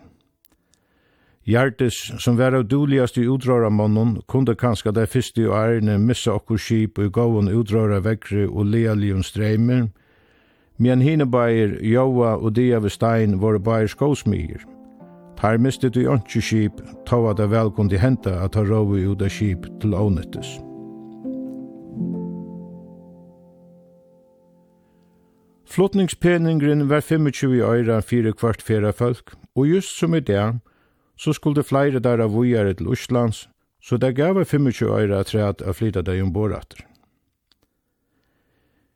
Hjertes, 1.45 1.95
som 2.19 2.37
var 2.37 2.55
av 2.57 2.65
duligast 2.65 3.19
i 3.19 3.27
utråramannen, 3.29 4.23
kunde 4.29 4.55
kanska 4.55 4.93
det 4.93 5.11
fyrste 5.13 5.43
i 5.43 5.51
ærene 5.53 5.99
missa 6.01 6.33
okkur 6.33 6.57
skip 6.57 6.99
og 6.99 7.13
gavun 7.13 7.51
utrara 7.53 8.01
vekkri 8.01 8.47
og 8.47 8.65
lealion 8.73 9.23
streimer, 9.23 9.91
men 10.79 11.05
hine 11.05 11.27
bæir, 11.29 11.77
Joa 11.85 12.39
og 12.41 12.57
Dia 12.57 12.81
ved 12.81 12.91
Stein 12.91 13.41
var 13.43 13.59
bæir 13.59 13.93
skåsmyr. 13.93 14.65
Tar 15.37 15.61
mistet 15.61 15.97
i 16.01 16.07
åndsju 16.09 16.41
skip, 16.41 16.81
tava 17.07 17.37
det 17.37 17.51
vel 17.53 17.71
kundi 17.77 18.01
henta 18.01 18.39
at 18.41 18.57
ta 18.57 18.65
rovi 18.65 19.05
ut 19.05 19.23
av 19.23 19.29
skip 19.29 19.69
til 19.83 19.95
ånettes. 19.95 20.49
Flottningspeningren 25.69 26.89
var 26.89 27.01
25 27.01 27.61
øyra 27.61 28.01
fire 28.01 28.33
kvart 28.33 28.63
fyrra 28.63 28.93
folk, 28.93 29.35
og 29.57 29.69
just 29.69 29.99
som 29.99 30.15
i 30.15 30.21
det, 30.21 30.55
så 31.17 31.33
skulle 31.33 31.63
flere 31.63 31.99
der 31.99 32.21
av 32.21 32.33
vujere 32.33 32.75
til 32.75 32.89
Østlands, 32.93 33.49
så 33.83 33.97
det 33.97 34.17
gav 34.17 34.45
25 34.45 34.89
øyre 34.89 35.19
at 35.21 35.27
træt 35.27 35.63
å 35.63 35.73
flytta 35.73 36.03
deg 36.03 36.23
ombord 36.23 36.53
atter. 36.57 36.85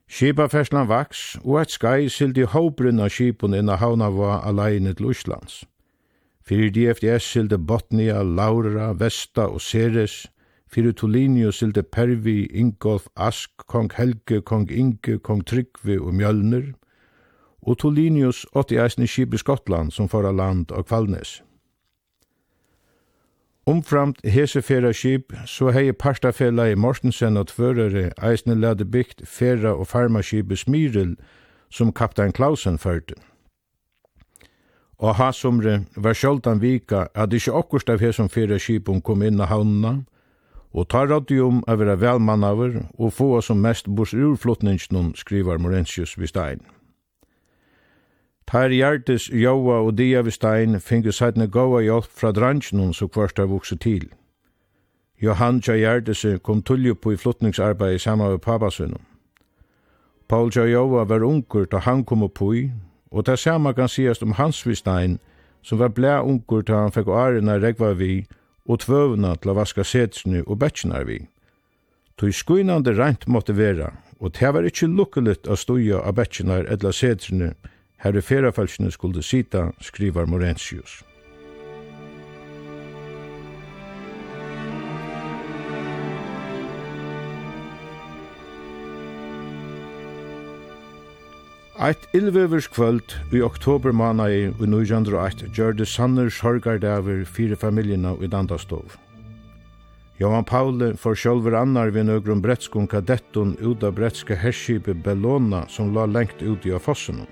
Skipaferslan 0.09 0.89
vaks, 0.89 1.37
og 1.45 1.61
et 1.61 1.75
skai 1.75 2.09
sildi 2.09 2.47
håbrunn 2.49 3.03
skipun 3.13 3.55
inna 3.55 3.77
havna 3.77 4.09
var 4.09 4.41
aleine 4.49 4.95
til 4.95 5.11
Østlands. 5.11 5.65
Fyrir 6.41 6.73
DFDS 6.73 7.27
sildi 7.29 7.59
Botnia, 7.59 8.23
Laura, 8.23 8.95
Vesta 8.97 9.51
og 9.53 9.61
Ceres, 9.61 10.27
fyrir 10.73 10.93
Tolinio 10.93 11.53
sildi 11.53 11.83
Pervi, 11.83 12.47
Ingolf, 12.47 13.07
Ask, 13.17 13.51
Kong 13.67 13.93
Helge, 13.93 14.41
Kong 14.41 14.71
Inge, 14.73 15.19
Kong 15.19 15.45
Tryggvi 15.45 15.99
og 15.99 16.15
Mjölnir, 16.15 16.73
og 17.61 17.79
Tolinius 17.79 18.47
åtti 18.57 18.79
eisni 18.81 19.07
skip 19.07 19.35
i 19.35 19.39
Skottland 19.39 19.93
som 19.93 20.09
fara 20.09 20.33
land 20.33 20.73
og 20.73 20.87
Kvalnes. 20.87 21.43
Omframt 23.69 24.21
hese 24.25 24.63
fera 24.63 24.95
skip, 24.97 25.33
så 25.45 25.69
hei 25.77 25.91
partafela 25.93 26.71
i 26.71 26.77
Mortensen 26.77 27.37
og 27.37 27.51
tvørere 27.51 28.15
eisne 28.25 28.55
lade 28.57 28.87
bygd 28.89 29.27
fera 29.29 29.75
og 29.77 29.91
farmaskipet 29.91 30.63
Smyril 30.63 31.11
som 31.69 31.91
kaptein 31.93 32.33
Klausen 32.33 32.79
førte. 32.81 33.19
Og 34.99 35.19
hasumre 35.21 35.83
var 35.97 36.17
sjoldan 36.17 36.63
vika 36.65 37.05
at 37.15 37.37
ikkje 37.37 37.59
okkurst 37.61 37.93
av 37.93 38.01
hesum 38.01 38.33
fera 38.33 38.57
skipum 38.57 39.05
kom 39.05 39.21
inn 39.23 39.41
av 39.41 39.53
havnena, 39.53 39.95
og 40.73 40.89
tar 40.89 41.13
rådde 41.13 41.43
om 41.45 41.61
å 41.69 41.77
være 41.77 42.01
velmannaver 42.01 42.81
og 42.97 43.13
få 43.21 43.31
som 43.45 43.61
mest 43.61 43.93
bors 43.93 44.17
urflottningsnån, 44.17 45.13
skriver 45.21 45.61
Morensius 45.61 46.17
Vistein. 46.17 46.65
Tar 48.49 48.73
hjertes 48.73 49.27
Joa 49.29 49.83
og 49.85 49.99
Dia 49.99 50.23
Vistein 50.25 50.81
finge 50.81 51.13
sætne 51.13 51.51
gåa 51.53 51.83
hjelp 51.85 52.07
fra 52.17 52.31
dransjonen 52.33 52.95
som 52.97 53.11
kvart 53.13 53.37
har 53.37 53.51
vokset 53.51 53.83
til. 53.85 54.07
Johan 55.21 55.61
Tja 55.61 55.77
hjertes 55.77 56.25
kom 56.43 56.63
tullju 56.63 56.95
på 56.95 57.13
i 57.13 57.21
flottningsarbeid 57.21 57.99
sama 58.01 58.31
med 58.31 58.41
papasunum. 58.41 59.05
Paul 60.29 60.51
Tja 60.51 60.65
Joa 60.65 61.05
var 61.05 61.29
unger 61.29 61.69
da 61.69 61.79
han 61.85 62.05
kom 62.05 62.23
opp 62.23 62.41
i, 62.55 62.71
og 63.11 63.27
det 63.27 63.39
samme 63.39 63.75
kan 63.75 63.89
sies 63.89 64.23
om 64.23 64.33
Hans 64.33 64.67
Vistein, 64.67 65.19
som 65.63 65.79
var 65.79 65.93
blæ 65.93 66.23
unger 66.25 66.63
da 66.63 66.83
han 66.87 66.93
fikk 66.93 67.09
årene 67.09 67.61
regva 67.61 67.93
vi, 67.93 68.27
og 68.65 68.81
tvøvna 68.81 69.37
til 69.37 69.53
å 69.53 69.61
vaska 69.61 69.85
setsnu 69.85 70.45
og 70.47 70.59
betsjene 70.59 71.05
vi. 71.05 71.27
Tog 72.17 72.33
skuinande 72.33 72.97
rent 72.97 73.29
måtte 73.29 73.53
vera, 73.53 73.93
og 74.21 74.33
det 74.41 74.55
var 74.55 74.65
ikkje 74.65 74.89
lukkelig 74.89 75.43
å 75.45 75.57
stuja 75.57 76.01
av 76.01 76.17
betsjene 76.17 76.65
eller 76.65 76.97
setsene, 76.97 77.53
Her 77.99 78.15
i 78.15 78.21
ferafelsene 78.23 78.91
skulle 78.95 79.23
sita, 79.23 79.73
skriver 79.81 80.27
Morentius. 80.27 81.01
Eitt 91.79 92.09
illvevers 92.11 92.67
kvöld 92.75 93.13
i 93.31 93.39
oktober 93.43 93.93
manai 93.95 94.33
i 94.35 94.47
1908 94.51 95.47
gjør 95.55 95.77
det 95.79 95.87
sanner 95.87 96.27
sorgardaver 96.31 97.23
fire 97.23 97.55
familjena 97.55 98.17
i 98.19 98.27
Dandastov. 98.27 98.97
Johan 100.19 100.43
Paule 100.43 100.97
får 100.99 101.15
sjølver 101.23 101.55
annar 101.55 101.95
ved 101.95 102.09
nøgrum 102.11 102.43
bretskun 102.43 102.91
kadetton 102.91 103.55
ut 103.63 103.87
av 103.87 103.95
bretska 103.95 104.35
herskipet 104.35 105.05
Bellona 105.07 105.63
som 105.71 105.95
la 105.95 106.07
lengt 106.11 106.43
ut 106.43 106.67
i 106.67 106.75
av 106.75 106.83
fossen. 106.83 107.23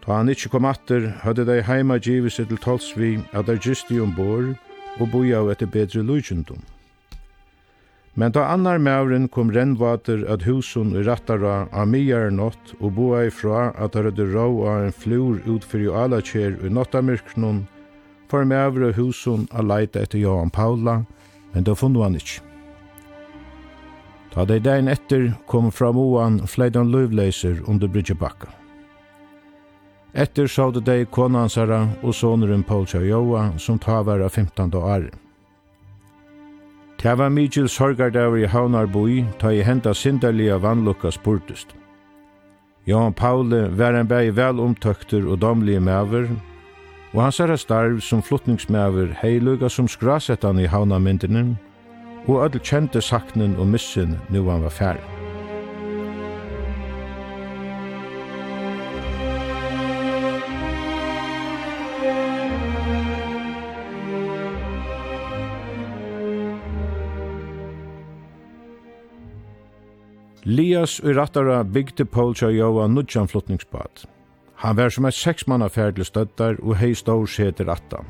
Ta 0.00 0.16
han 0.16 0.32
ikkje 0.32 0.50
kom 0.50 0.64
atter, 0.64 1.10
hadde 1.22 1.44
dei 1.44 1.60
heima 1.62 1.98
givet 2.00 2.32
seg 2.32 2.48
til 2.48 2.60
Tolsvi 2.60 3.18
at 3.36 3.46
dei 3.46 3.58
i 3.60 4.00
ombord 4.00 4.54
og 4.98 5.10
boi 5.12 5.32
av 5.36 5.50
etter 5.52 5.66
bedre 5.66 6.02
lujundum. 6.02 6.62
Men 8.14 8.32
ta 8.32 8.42
annar 8.52 8.80
mauren 8.82 9.28
kom 9.28 9.52
rennvater 9.54 10.24
at 10.32 10.42
husun 10.42 10.96
i 10.98 11.04
rattara 11.06 11.68
av 11.72 11.88
miar 11.88 12.30
nott 12.34 12.74
og 12.80 12.96
boa 12.98 13.22
ifra 13.28 13.70
at 13.78 13.94
der 13.94 14.08
rødde 14.08 14.26
rå 14.32 14.46
av 14.66 14.86
en 14.88 14.92
flur 14.92 15.38
utfyrir 15.46 15.86
jo 15.86 15.94
ala 15.94 16.20
kjer 16.20 16.58
i 16.66 16.72
nottamirknun, 16.74 17.66
for 18.28 18.44
maure 18.44 18.92
husun 18.98 19.46
a 19.50 19.62
leita 19.62 20.02
etter 20.02 20.18
Johan 20.18 20.50
Paula, 20.50 21.04
men 21.54 21.64
da 21.64 21.74
funnu 21.74 22.02
han 22.02 22.18
ikkje. 22.18 22.42
Ta 24.30 24.44
dei 24.46 24.60
dein 24.62 24.88
etter 24.88 25.32
kom 25.50 25.70
fra 25.74 25.90
moan 25.92 26.38
fleidan 26.46 26.90
løvleiser 26.92 27.62
under 27.66 27.88
Brydgebakka. 27.88 28.59
Etter 30.14 30.46
sådde 30.46 30.80
dei 30.82 31.04
konansara 31.04 31.88
og 32.02 32.14
soneren 32.14 32.62
Paul 32.62 32.86
Joa, 32.86 33.52
som 33.58 33.78
ta 33.78 34.00
av 34.00 34.28
15 34.28 34.74
år. 34.74 35.10
Det 37.02 37.18
var 37.18 37.30
Mikkel 37.30 37.68
Sorgardaver 37.68 38.36
i 38.36 38.46
Havnarboi, 38.46 39.24
ta 39.38 39.52
i 39.52 39.62
henta 39.62 39.94
sinderlige 39.94 40.58
vannlukka 40.58 41.10
spurtest. 41.10 41.68
Johan 42.86 43.12
Paule 43.12 43.68
var 43.78 43.94
en 43.94 44.08
bæg 44.08 44.36
vel 44.36 44.60
omtøkter 44.60 45.26
og 45.28 45.40
domlige 45.40 45.80
maver, 45.80 46.28
og 47.12 47.22
hans 47.22 47.40
er 47.40 47.56
starv 47.56 48.00
som 48.00 48.22
flottningsmaver 48.22 49.14
heiluga 49.22 49.68
som 49.68 49.88
skrasettan 49.88 50.58
i 50.58 50.66
havnamyndinen, 50.66 51.56
og 52.26 52.44
ödel 52.44 52.60
kjente 52.60 53.00
saknen 53.00 53.56
og 53.56 53.66
missen 53.66 54.18
nu 54.28 54.48
han 54.50 54.62
var 54.62 54.70
færre. 54.70 55.19
Lias 70.50 70.96
og 71.04 71.14
rattara 71.14 71.60
bygde 71.62 72.04
Polsja 72.10 72.48
Joa 72.50 72.88
nudjan 72.90 73.28
flottningsbad. 73.28 74.06
Han 74.64 74.76
var 74.76 74.90
som 74.90 75.06
et 75.06 75.14
seksmanna 75.14 75.68
ferd 75.70 75.94
til 75.94 76.08
støttar 76.08 76.56
og 76.58 76.74
hei 76.80 76.90
stor 76.98 77.28
seter 77.30 77.70
attan. 77.70 78.08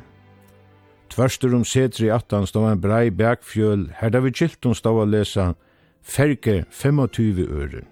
Tverstur 1.12 1.52
om 1.58 1.66
seter 1.68 2.06
i 2.06 2.12
attan 2.14 2.46
stod 2.48 2.70
en 2.70 2.80
brei 2.80 3.10
bergfjöl, 3.10 3.90
her 3.98 4.20
vi 4.20 4.30
Gilton 4.30 4.74
stod 4.74 5.02
a 5.02 5.04
lesa 5.04 5.54
Ferge 6.02 6.64
25 6.70 7.44
øre. 7.44 7.82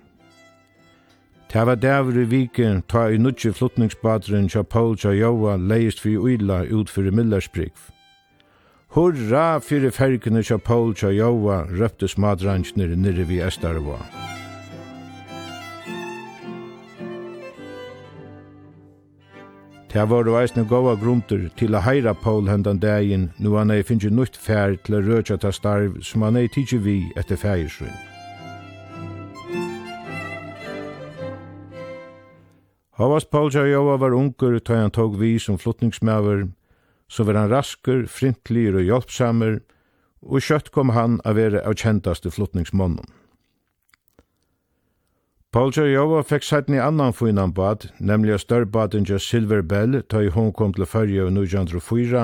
Ta 1.48 1.64
var 1.64 1.76
dæver 1.76 2.22
i 2.22 2.24
vike 2.24 2.82
ta 2.88 3.08
i 3.10 3.18
nudje 3.18 3.52
flottningsbadren 3.52 4.48
tja 4.48 4.62
Polsja 4.62 5.12
Joa 5.12 5.56
leist 5.56 6.00
fyrir 6.00 6.24
uila 6.24 6.64
ut 6.64 6.88
fyrir 6.88 7.12
Hurra 8.96 9.60
fyrir 9.60 9.90
fergene 9.92 10.40
tja 10.42 10.56
Paul 10.58 10.94
tja 10.94 11.10
Jova, 11.12 11.66
røptes 11.68 12.16
madranskner 12.16 12.96
nirri 12.96 13.28
vi 13.28 13.42
Estarva. 13.44 14.00
Det 19.92 20.10
var 20.10 20.24
det 20.24 20.32
veisne 20.34 20.66
gava 20.68 20.92
grunter 21.00 21.46
til 21.56 21.72
a 21.74 21.80
heira 21.80 22.12
Paul 22.12 22.48
hendan 22.48 22.76
dagen, 22.78 23.30
nu 23.38 23.54
han 23.56 23.70
ei 23.72 23.80
finnje 23.82 24.10
nytt 24.12 24.36
fær 24.36 24.74
til 24.84 24.98
a 24.98 25.00
rødja 25.00 25.38
ta 25.40 25.48
starv 25.48 26.02
som 26.04 26.26
han 26.26 26.36
ei 26.36 26.48
tidsi 26.52 26.76
vi 26.76 26.96
etter 27.16 27.40
fægisrun. 27.40 27.94
Havas 33.00 33.24
Paul 33.24 33.48
Jajova 33.54 33.96
var 33.96 34.12
unger 34.12 34.58
ta 34.58 34.76
han 34.76 34.90
tog 34.90 35.16
vi 35.20 35.38
som 35.38 35.58
flottningsmæver, 35.58 36.48
så 37.08 37.24
var 37.24 37.40
han 37.40 37.50
rasker, 37.50 38.04
frintlir 38.06 38.76
og 38.76 38.84
hjelpsamer, 38.84 39.60
og 40.20 40.42
kjøtt 40.42 40.68
kom 40.74 40.92
han 40.92 41.20
a 41.24 41.32
være 41.32 41.64
av 41.64 41.78
kjentaste 41.80 42.28
flottningsmannen. 42.30 43.08
Paul 45.58 45.72
Jarjova 45.74 46.20
fikk 46.22 46.44
sætten 46.46 46.76
i 46.76 46.78
annan 46.78 47.10
fuinan 47.12 47.50
bad, 47.50 47.88
nemlig 47.98 48.34
a 48.34 48.38
størrbaden 48.38 49.06
ja 49.08 49.16
Silver 49.18 49.62
Bell, 49.62 50.02
ta 50.02 50.20
i 50.22 50.28
hon 50.30 50.52
kom 50.52 50.70
til 50.72 50.86
fyrja 50.86 51.24
av 51.26 51.32
Nujandru 51.34 51.80
4, 51.82 52.20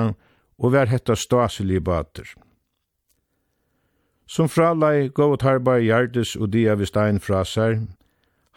og 0.63 0.71
vær 0.71 0.87
hetta 0.87 1.17
staselige 1.19 1.81
bader. 1.83 2.29
Som 4.25 4.47
fralai 4.47 5.09
gav 5.09 5.35
tarba 5.41 5.75
i 5.75 5.89
hjertes 5.89 6.37
og 6.39 6.53
dia 6.53 6.77
vi 6.79 6.87
stein 6.87 7.19
fra 7.19 7.41
seg, 7.43 7.81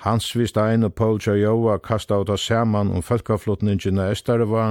Hans 0.06 0.30
vi 0.36 0.46
stein 0.46 0.86
og 0.86 0.94
Paul 0.94 1.18
Jarjova 1.26 1.80
kasta 1.82 2.20
ut 2.20 2.30
av 2.30 2.38
saman 2.38 2.92
om 2.94 3.02
folkaflottningen 3.02 3.98
av 3.98 4.12
Estarva, 4.12 4.68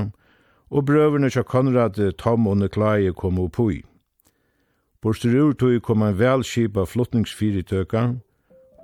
og 0.72 0.86
brøverne 0.86 1.28
tja 1.30 1.44
Konrad, 1.44 2.00
Tom 2.16 2.48
og 2.48 2.62
Niklai 2.62 3.12
kom 3.12 3.44
opp 3.44 3.60
i. 3.60 3.84
Borstur 5.04 5.36
ur 5.36 5.54
tog 5.54 5.82
kom 5.84 6.02
en 6.02 6.16
velskipa 6.16 6.88
flottningsfyrirtøka, 6.88 8.06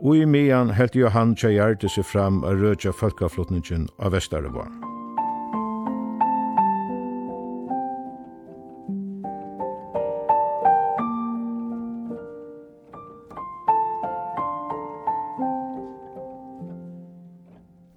og 0.04 0.18
i 0.20 0.26
mean 0.28 0.74
helt 0.76 0.96
Johan 1.00 1.32
Kjærte 1.40 1.88
seg 1.90 2.04
fram 2.06 2.44
a 2.44 2.52
rødja 2.52 2.92
folkaflottningen 2.92 3.88
av 4.04 4.12
Vesterøvån. 4.18 4.82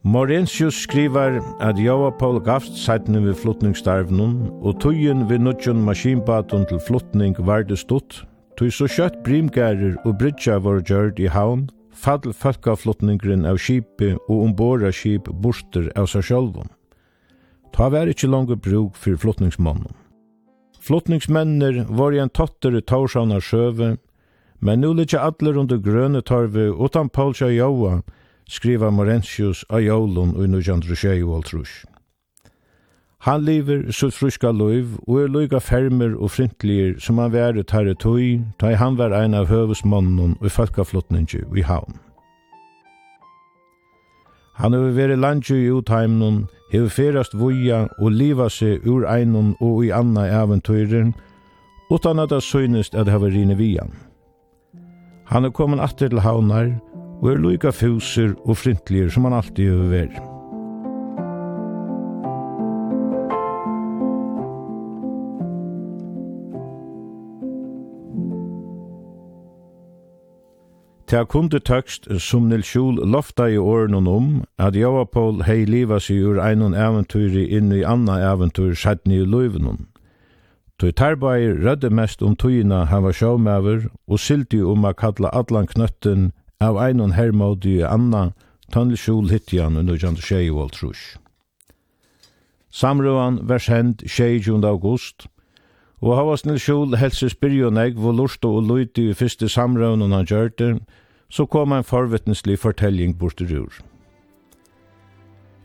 Morensius 0.06 0.78
skrivar 0.86 1.40
at 1.60 1.80
Jova 1.82 2.12
Paul 2.14 2.38
gavst 2.40 2.78
sættene 2.78 3.24
ved 3.24 3.34
flottningstarvnen, 3.34 4.36
og 4.62 4.78
tøyen 4.80 5.26
ved 5.28 5.42
nødgjøn 5.42 5.82
maskinbaten 5.84 6.64
til 6.70 6.78
flottning 6.86 7.34
var 7.38 7.66
det 7.66 7.80
stått, 7.82 8.22
tøy 8.56 8.70
så 8.70 8.86
kjøtt 8.86 9.18
brimgærer 9.26 9.98
og 10.06 10.14
bridja 10.22 10.60
var 10.62 10.80
gjørt 10.86 11.18
i 11.20 11.26
havn, 11.26 11.66
fall 11.96 12.32
fólkaflottningren 12.36 13.46
av 13.48 13.58
skipi 13.62 14.12
og 14.28 14.36
ombora 14.36 14.92
skip 14.92 15.30
borster 15.42 15.90
av 15.96 16.10
seg 16.12 16.28
sjálvum. 16.28 16.68
Ta 17.76 17.90
vær 17.92 18.08
ikkje 18.08 18.30
langur 18.30 18.60
bruk 18.60 18.96
fyrir 18.96 19.20
flottningsmannen. 19.20 19.92
Flottningsmennir 20.80 21.82
var 21.88 22.14
i 22.14 22.20
en 22.22 22.30
tattere 22.30 22.80
taursavna 22.80 23.40
sjøve, 23.42 23.96
men 24.60 24.80
nu 24.80 24.92
litt 24.94 25.16
atler 25.18 25.58
under 25.58 25.82
grøne 25.82 26.22
tarve 26.22 26.68
utan 26.70 27.10
Paulsja 27.10 27.50
Jaua, 27.50 28.00
skriva 28.48 28.92
Morentius 28.94 29.64
av 29.68 29.82
Jolun 29.82 30.36
og 30.36 30.46
i 30.46 30.50
1920 30.52 31.26
og 31.26 31.44
Han 33.26 33.42
lever 33.42 33.90
sitt 33.90 34.14
fruska 34.14 34.52
liv 34.54 34.92
og 35.08 35.16
er 35.18 35.30
loiga 35.34 35.58
fermer 35.58 36.12
og 36.14 36.30
frintligir 36.30 36.92
som 37.02 37.18
han 37.18 37.32
væri 37.34 37.64
tar 37.66 37.88
i 37.90 37.94
tøy, 37.98 38.36
ta 38.62 38.70
han 38.78 38.94
var 39.00 39.10
ein 39.18 39.34
av 39.34 39.48
høvesmannen 39.50 40.36
og 40.38 40.50
falkaflottningi 40.54 41.40
i 41.58 41.64
havn. 41.66 41.98
Han 44.62 44.72
hefur 44.78 44.94
veri 44.94 45.16
landju 45.18 45.56
i 45.58 45.72
utheimnun, 45.74 46.44
hefur 46.70 46.94
ferast 46.98 47.34
vuja 47.34 47.88
og 47.98 48.14
liva 48.14 48.46
seg 48.46 48.86
ur 48.86 49.08
einon 49.10 49.56
og 49.58 49.82
i 49.84 49.90
anna 49.90 50.28
eventyrer, 50.44 51.10
utan 51.90 52.22
at 52.22 52.30
det 52.30 52.44
synest 52.46 52.94
at 52.94 53.10
hava 53.10 53.26
rine 53.26 53.58
vian. 53.58 53.90
Han 55.34 55.44
er 55.44 55.50
kommet 55.50 55.82
atter 55.82 56.14
til 56.14 56.22
havnar 56.22 56.70
og 57.18 57.28
er 57.34 57.42
loiga 57.42 57.74
fuser 57.74 58.38
og 58.44 58.54
frintligir 58.62 59.10
som 59.10 59.26
han 59.26 59.34
alltid 59.42 59.66
hefur 59.66 59.92
veri. 59.98 60.35
Ta 71.06 71.24
kunde 71.24 71.60
tøkst 71.62 72.08
som 72.18 72.48
Nils 72.50 72.66
Kjol 72.72 72.96
lofta 73.06 73.44
i 73.46 73.56
åren 73.56 73.94
om, 73.94 74.30
at 74.58 74.74
Java 74.74 75.04
Paul 75.04 75.44
hei 75.46 75.62
liva 75.64 76.00
seg 76.02 76.24
ur 76.26 76.40
einon 76.42 76.74
eventyr 76.74 77.36
inn 77.46 77.70
i 77.70 77.84
anna 77.86 78.16
eventyr 78.32 78.74
sættni 78.74 79.20
i 79.22 79.26
løyvenon. 79.26 79.86
Toi 80.82 80.90
tarbai 80.90 81.46
rødde 81.62 81.92
mest 81.94 82.22
om 82.26 82.34
tøyina 82.34 82.84
han 82.90 83.04
var 83.06 83.14
og 84.08 84.18
silti 84.18 84.60
om 84.62 84.84
a 84.84 84.92
kalla 84.92 85.30
allan 85.32 85.70
knøtten 85.70 86.32
av 86.60 86.76
einon 86.76 87.14
hermodi 87.14 87.78
i 87.78 87.86
anna, 87.86 88.32
tønnel 88.72 88.98
Kjol 88.98 89.30
hittian 89.30 89.78
under 89.78 89.94
jant 89.94 90.18
tjei 90.18 90.50
og 90.50 90.66
alt 90.66 90.82
Samrøvan 92.70 93.48
vers 93.48 93.66
hend 93.66 94.02
20. 94.08 94.66
august 94.66 95.28
Og 96.04 96.16
hava 96.18 96.36
snill 96.36 96.60
skjul 96.60 96.96
helse 97.00 97.30
spyrjoneg 97.32 97.96
hvor 97.96 98.12
lorto 98.12 98.52
og 98.58 98.68
luiti 98.68 99.08
i 99.10 99.16
fyrste 99.16 99.48
samrøvnen 99.48 100.12
han 100.12 100.28
gjørte, 100.28 100.76
så 101.28 101.46
kom 101.46 101.72
en 101.72 101.84
forvittneslig 101.84 102.58
fortelling 102.58 103.16
borterur. 103.18 103.72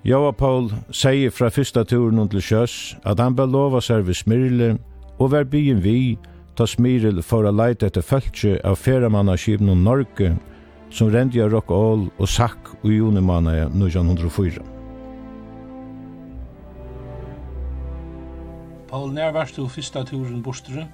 Joa 0.04 0.32
Paul 0.34 0.72
sier 0.90 1.30
fra 1.30 1.52
fyrsta 1.54 1.84
turen 1.86 2.24
til 2.32 2.42
sjøs 2.42 2.96
at 3.06 3.20
han 3.22 3.36
belova 3.38 3.84
seg 3.86 4.08
ved 4.08 4.18
Smyrle 4.18 4.72
og 5.20 5.34
vær 5.36 5.46
byen 5.46 5.84
vi 5.84 6.18
ta 6.58 6.66
Smyril 6.66 7.22
for 7.22 7.46
å 7.46 7.54
leite 7.54 7.92
etter 7.92 8.06
føltje 8.06 8.58
av 8.66 8.80
feramannaskibnen 8.82 9.86
Norge 9.86 10.34
som 10.92 11.14
rendja 11.14 11.48
Rockall 11.52 12.10
og 12.18 12.28
Sack 12.28 12.74
og 12.82 12.92
Jonemanna 12.92 13.68
1904. 13.70 14.71
Paul, 18.92 19.14
när 19.14 19.32
varst 19.32 19.56
du 19.56 19.70
första 19.70 20.06
turen 20.06 20.42
bostere? 20.42 20.88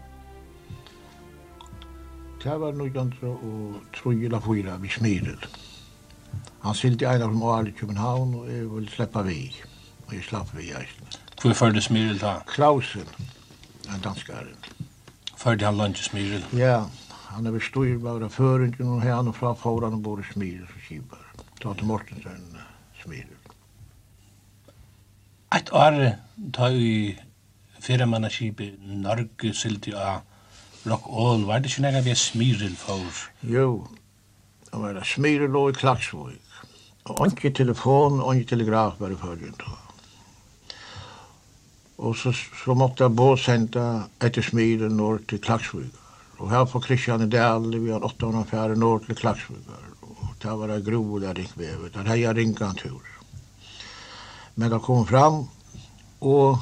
Det 2.43 2.57
var 2.57 2.73
nog 2.73 2.93
ganska 2.93 3.27
och 3.27 3.73
tro 3.95 4.11
eller 4.11 4.39
fyra 4.39 4.77
vid 4.77 4.91
Smidel. 4.91 5.37
Han 6.59 6.75
silt 6.75 7.01
i 7.01 7.05
en 7.05 7.21
av 7.21 7.29
dem 7.29 7.43
all 7.43 7.67
i 7.67 7.71
København 7.71 8.35
og 8.35 8.51
jeg 8.51 8.75
ville 8.75 8.89
släppa 8.89 9.21
vi. 9.21 9.55
Og 10.07 10.13
jeg 10.13 10.23
slapp 10.23 10.53
vi 10.57 10.69
i 10.69 10.85
Hvor 11.41 11.53
førte 11.53 11.81
Smidel 11.81 12.19
da? 12.19 12.35
Klausen, 12.47 13.09
en 13.89 14.01
danskare. 14.03 14.53
Førte 15.37 15.65
han 15.65 15.77
land 15.77 15.93
til 15.95 16.05
Smidel? 16.05 16.45
Ja, 16.53 16.83
han 17.29 17.47
er 17.47 17.51
bestyr 17.51 17.97
bare 17.99 18.29
føringen 18.29 18.87
og 18.87 19.01
han 19.01 19.27
og 19.27 19.35
fra 19.35 19.53
foran 19.53 19.93
og 19.93 20.03
bor 20.03 20.19
i 20.19 20.33
Smidel 20.33 20.67
for 20.67 20.79
Kibar. 20.87 21.33
Ta 21.61 21.73
til 21.73 21.85
Mortensen 21.85 22.57
Smidel. 23.01 23.37
Et 25.55 25.73
år 25.73 26.15
ta 26.53 26.69
vi 26.69 27.17
ferramannaskipi 27.87 28.73
Norge 29.03 29.53
sildi 29.55 29.93
av 29.95 30.25
Rock 30.87 31.07
All, 31.07 31.45
var 31.47 31.61
det 31.61 31.71
ikke 31.71 31.83
nega 31.85 32.01
vi 32.03 32.15
Smyril 32.15 32.75
for? 32.79 33.23
Jo, 33.47 33.87
det 34.67 34.81
var 34.81 34.95
det 34.95 35.05
Smyril 35.07 35.55
og 35.55 35.71
i 35.71 35.77
Klaksvåg. 35.77 36.35
Og 37.07 37.21
ikke 37.31 37.53
telefon, 37.55 38.19
og 38.19 38.35
ikke 38.35 38.55
telegraf 38.55 38.99
var 38.99 39.11
i. 39.11 39.51
Og 41.97 42.15
så, 42.15 42.33
så 42.35 42.75
måtte 42.77 43.07
jeg 43.07 43.15
båsende 43.15 43.85
etter 44.21 44.43
Smyril 44.43 44.91
nord 44.91 45.23
til 45.27 45.41
Klaksvåg. 45.43 45.87
Og 46.37 46.51
her 46.51 46.65
på 46.69 46.79
Kristian 46.83 47.23
i 47.25 47.29
Dali, 47.31 47.79
vi 47.81 47.91
har 47.91 48.03
800 48.05 48.75
nord 48.75 49.07
til 49.07 49.15
Klaksvåg. 49.15 49.71
Og 50.01 50.35
det 50.43 50.57
var 50.59 50.67
det 50.71 50.83
gro 50.85 51.19
der 51.19 51.33
ringvevet, 51.33 51.93
der 51.95 52.11
hei 52.11 52.21
jeg 52.21 52.35
ringantur. 52.37 53.01
Men 54.55 54.71
da 54.71 54.79
kom 54.83 55.07
fram, 55.07 55.47
og 56.21 56.59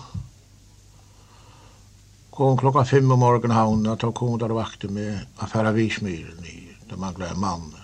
kom 2.36 2.58
klokka 2.58 2.86
fem 2.86 3.12
om 3.12 3.20
morgen 3.20 3.52
havnen 3.52 3.94
att 3.94 4.02
han 4.02 4.14
kom 4.14 4.38
der 4.40 4.50
vakte 4.50 4.88
med 4.88 5.20
affæra 5.38 5.72
Vismyren 5.72 6.46
i, 6.46 6.76
där 6.90 6.98
man 6.98 7.14
glömde 7.14 7.40
mann. 7.40 7.76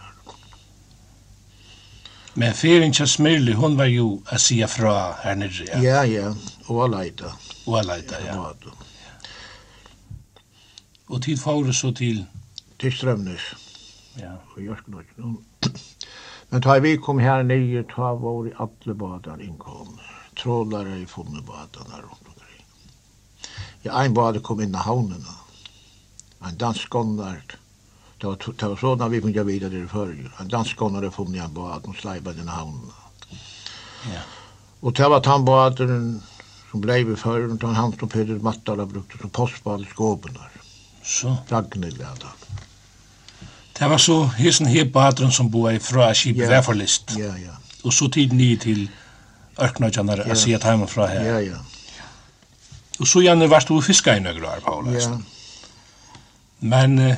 Men 2.33 2.53
Fering 2.53 2.93
Kjasmyrli, 2.93 3.53
hon 3.53 3.77
var 3.77 3.85
ju 3.85 4.19
a 4.25 4.37
sia 4.37 4.67
fra 4.67 5.13
her 5.23 5.35
nere. 5.35 5.65
Ja, 5.65 5.79
ja, 5.81 6.05
ja. 6.05 6.35
og 6.67 6.83
a 6.83 6.87
leita. 6.87 7.33
Og 7.67 7.79
a 7.79 7.81
leita, 7.81 8.15
ja. 8.25 8.35
ja. 8.35 8.71
Och 11.07 11.21
tid 11.21 11.41
fåre 11.41 11.73
så 11.73 11.91
till? 11.91 12.25
Til 12.77 12.91
Strømnes. 12.91 13.41
Ja. 14.15 14.31
Och 14.55 14.61
jag 14.61 14.77
Men 16.49 16.61
tar 16.61 16.79
vi 16.79 16.97
kom 16.97 17.19
här 17.19 17.43
nere, 17.43 17.83
tar 17.83 18.15
var 18.15 18.47
i 18.47 18.53
alle 18.57 18.93
badar 18.93 19.41
innkom. 19.41 19.99
Trådare 20.43 20.97
i 20.97 21.05
funne 21.05 21.41
badarna 21.41 22.03
och 22.11 22.20
Ja, 23.83 23.97
ein 24.01 24.15
var 24.15 24.39
kom 24.39 24.61
inn 24.61 24.75
i 24.75 24.83
havnen. 24.85 25.25
En 26.45 26.57
dansk 26.57 26.87
skånnar. 26.87 27.41
Det 28.21 28.27
var, 28.27 28.37
det 28.37 28.67
var 28.67 28.75
sådana 28.77 29.09
vi 29.09 29.21
kunne 29.21 29.43
vite 29.43 29.69
det 29.69 29.87
før. 29.87 30.05
förr. 30.05 30.31
En 30.39 30.47
dansk 30.47 30.81
er 30.81 31.09
funnet 31.09 31.35
i 31.35 31.39
en 31.39 31.53
bad 31.53 31.87
og 31.87 31.95
slajbade 31.95 32.39
inn 32.41 32.47
i 32.47 32.51
havnen. 32.51 32.91
Ja. 34.13 34.21
Og 34.81 34.93
det 34.97 35.09
var 35.09 35.19
tandbadaren 35.19 36.21
som 36.71 36.81
blev 36.81 37.07
vi 37.07 37.15
før, 37.15 37.49
og 37.51 37.59
han 37.61 37.75
hans 37.75 38.01
og 38.01 38.09
Peter 38.09 38.39
Mattar 38.39 38.77
har 38.77 38.85
brukt 38.85 39.19
som 39.19 39.29
postbad 39.29 39.81
i 39.81 39.85
der. 40.33 40.61
Så. 41.03 41.35
Ragnhild 41.51 41.99
ja 41.99 42.13
da. 42.21 42.27
Det 43.79 43.89
var 43.89 43.97
så 43.97 44.25
hesen 44.37 44.67
her 44.67 44.85
badren 44.85 45.31
som 45.31 45.51
boer 45.51 45.79
fra 45.79 46.13
skipet 46.13 46.41
yeah. 46.41 46.51
Væferlist. 46.51 47.17
Ja, 47.17 47.19
yeah, 47.19 47.41
ja. 47.41 47.47
Yeah. 47.47 47.57
Og 47.83 47.93
så 47.93 48.07
tid 48.07 48.31
ni 48.31 48.55
til 48.55 48.89
Ørknøytjene 49.61 50.17
yeah. 50.17 50.29
er 50.29 50.35
sier 50.35 50.87
fra 50.87 51.07
her. 51.07 51.25
Ja, 51.25 51.39
ja. 51.39 51.57
Og 53.01 53.07
så 53.09 53.23
gjerne 53.25 53.49
varst 53.49 53.69
du 53.69 53.79
fiska 53.81 54.13
i 54.15 54.21
nøyre 54.21 54.47
år, 54.47 54.61
Paul. 54.65 54.91
Ja. 54.93 55.15
Men 56.61 56.99
eh, 56.99 57.17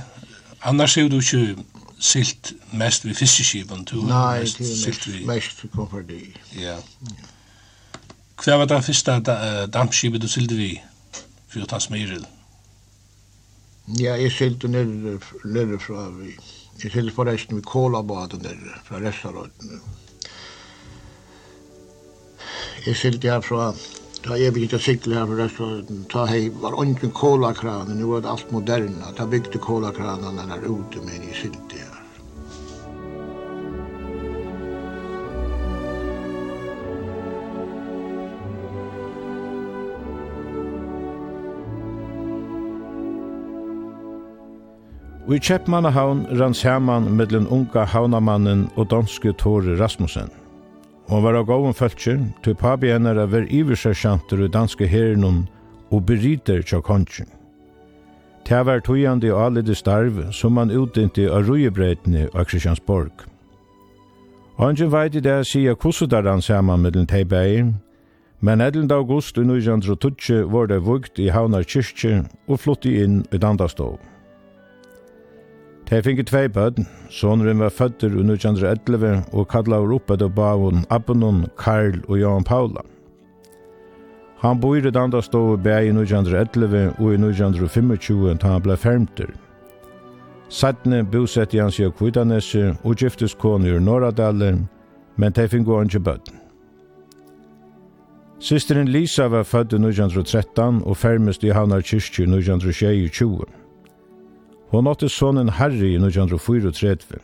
annars 0.64 0.98
er 0.98 1.10
du 1.12 1.20
ikke 1.20 1.58
silt 2.00 2.54
mest 2.72 3.06
ved 3.06 3.16
fiskeskipen. 3.20 3.84
du 3.84 4.06
Nei, 4.08 4.40
mest, 4.40 4.58
det 4.58 4.70
er 4.72 4.88
mest, 4.88 5.08
vi... 5.08 5.26
mest 5.28 5.66
kompardi. 5.76 6.22
Ja. 6.56 6.78
ja. 6.80 7.30
Hva 8.44 8.58
var 8.60 8.68
det 8.72 8.80
første 8.84 9.20
da, 9.28 9.36
dampskipet 9.72 10.24
du 10.24 10.28
silte 10.28 10.56
vi? 10.60 10.74
å 11.54 11.68
ta 11.70 11.78
Myril. 11.94 12.24
Ja, 14.00 14.16
jeg 14.18 14.32
silte 14.34 14.68
nere, 14.72 15.18
nere 15.46 15.80
fra 15.80 16.08
vi. 16.16 16.32
Jeg 16.82 16.92
silte 16.96 17.14
forresten 17.14 17.60
ved 17.60 17.68
Kålabaden 17.70 18.42
nere, 18.42 18.80
fra 18.88 18.98
Restaurantene. 19.04 19.82
Jeg 22.88 22.98
silte 23.00 23.30
herfra 23.30 23.74
Da 24.24 24.38
jeg 24.40 24.54
begynte 24.56 24.78
å 24.80 24.84
sikle 24.84 25.18
her 25.18 25.26
på 25.28 25.36
restauranten, 25.36 26.06
ta 26.12 26.24
hei, 26.30 26.46
var 26.64 26.78
ånden 26.80 27.12
kolakranen, 27.12 27.98
nu 28.00 28.08
var 28.08 28.22
det 28.24 28.30
alt 28.32 28.54
moderna. 28.56 29.12
Da 29.18 29.26
bygde 29.28 29.60
kolakranene 29.60 30.46
her 30.48 30.64
ute, 30.64 31.02
men 31.04 31.26
jeg 31.28 31.36
silte 31.42 31.82
her. 31.82 32.00
Og 45.24 45.36
i 45.36 45.42
Kjeppmannahavn 45.44 46.26
rann 46.40 46.56
saman 46.56 47.12
mellom 47.20 47.50
unga 47.52 47.84
havnamannen 47.92 48.70
og 48.76 48.88
danske 48.92 49.36
Tore 49.40 49.76
Rasmussen 49.80 50.32
og 51.10 51.24
var 51.24 51.36
av 51.36 51.46
gåen 51.46 51.76
fölkjer, 51.76 52.20
til 52.44 52.56
papi 52.56 52.92
hennar 52.92 53.18
hennara 53.18 53.26
ver 53.28 53.48
iversersjantur 53.50 54.46
i 54.46 54.52
danske 54.52 54.88
herren 54.88 55.48
og 55.92 56.06
beriter 56.06 56.64
tja 56.64 56.82
kongen. 56.82 57.28
Ta 58.46 58.64
var 58.64 58.80
tujande 58.80 59.32
og 59.34 59.46
alide 59.46 59.76
starv 59.76 60.32
som 60.32 60.54
man 60.54 60.72
utdinte 60.72 61.30
av 61.32 61.48
rujebreitene 61.48 62.28
av 62.34 62.46
Kristiansborg. 62.46 63.12
Ongen 64.58 64.92
veit 64.92 65.16
i 65.16 65.24
det 65.24 65.46
sia 65.48 65.76
kussudaran 65.76 66.42
saman 66.42 66.82
mellom 66.82 67.08
teibæi, 67.08 67.74
men 68.40 68.62
11. 68.62 68.92
august 68.92 69.38
i 69.38 69.42
1912 69.42 70.52
var 70.52 70.68
det 70.68 70.84
vugt 70.84 71.20
i 71.20 71.30
Havnar 71.32 71.64
kyrkje 71.64 72.26
og 72.48 72.60
flutti 72.60 72.98
inn 73.04 73.24
i 73.32 73.38
Dandastov. 73.38 74.00
Tei 75.94 76.02
fingi 76.02 76.24
tvei 76.26 76.48
bøtten. 76.50 76.88
Sonurin 77.14 77.60
var 77.62 77.70
fødder 77.70 78.16
under 78.18 78.34
1911 78.34 79.26
og 79.32 79.48
kalla 79.48 79.78
var 79.78 79.92
oppe 79.94 80.16
til 80.18 80.30
bavun 80.30 80.86
Abbanon, 80.90 81.46
Karl 81.58 82.00
og 82.08 82.18
Johan 82.22 82.44
Paula. 82.44 82.82
Han 84.42 84.60
bor 84.60 84.76
i 84.76 84.90
danda 84.90 85.22
stå 85.22 85.56
bæg 85.56 85.86
i 85.86 85.94
1911 85.94 86.94
og 86.98 87.14
i 87.14 87.20
1925 87.22 88.34
da 88.42 88.48
han 88.48 88.62
ble 88.62 88.78
fermter. 88.78 89.30
Sattne 90.50 91.06
bosett 91.06 91.54
i 91.54 91.62
hans 91.62 91.80
i 91.80 91.86
Kvitanese 92.00 92.76
og 92.84 92.96
giftes 92.98 93.38
kone 93.38 93.70
i 93.70 93.80
Norradalen, 93.80 94.68
men 95.16 95.34
tei 95.34 95.48
fingi 95.48 95.78
han 95.78 95.94
ikke 95.94 96.00
bøtten. 96.00 96.40
Sisteren 98.40 98.88
Lisa 98.88 99.28
var 99.28 99.44
født 99.44 99.74
i 99.74 99.76
1913 99.76 100.82
og 100.86 100.98
fermest 100.98 101.44
i 101.44 101.54
Havnar 101.54 101.86
Kyrkje 101.86 102.26
i 102.26 102.34
1922. 102.34 103.63
Hon 104.74 104.88
åtte 104.88 105.10
sonen 105.10 105.50
Harry 105.50 105.92
i 105.94 106.00
1934, 106.02 107.20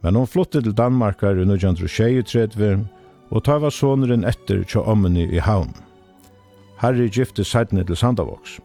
men 0.00 0.16
hon 0.16 0.26
flyttet 0.26 0.64
til 0.64 0.72
Danmarkar 0.72 1.36
i 1.36 1.44
1936, 1.44 2.86
og 3.28 3.42
ta 3.44 3.58
var 3.60 3.74
soneren 3.76 4.24
etter 4.24 4.62
tja 4.64 4.80
ommeni 4.80 5.26
i 5.28 5.42
havn. 5.44 5.74
Harry 6.80 7.10
gifte 7.12 7.44
sætne 7.44 7.84
til 7.84 7.96
Sandavoks. 7.96 8.56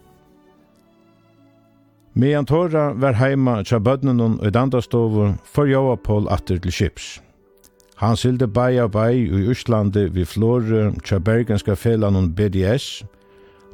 Medan 2.13 2.47
Tora 2.47 2.93
var 2.95 3.19
heima 3.19 3.59
tja 3.63 3.79
bødnenon 3.79 4.39
og 4.39 4.47
i 4.47 4.55
dandastovu 4.55 5.33
for 5.43 5.67
Joa 5.67 5.95
Paul 5.95 6.31
atter 6.31 6.63
til 6.63 6.71
Kips. 6.71 7.21
Han 7.99 8.15
silde 8.15 8.47
bai 8.47 8.79
av 8.79 8.95
bai 8.95 9.19
i 9.27 9.45
Østlandi 9.51 10.07
vi 10.15 10.23
flore 10.25 10.93
tja 11.03 11.19
bergenska 11.19 11.75
felanon 11.75 12.31
BDS 12.35 13.03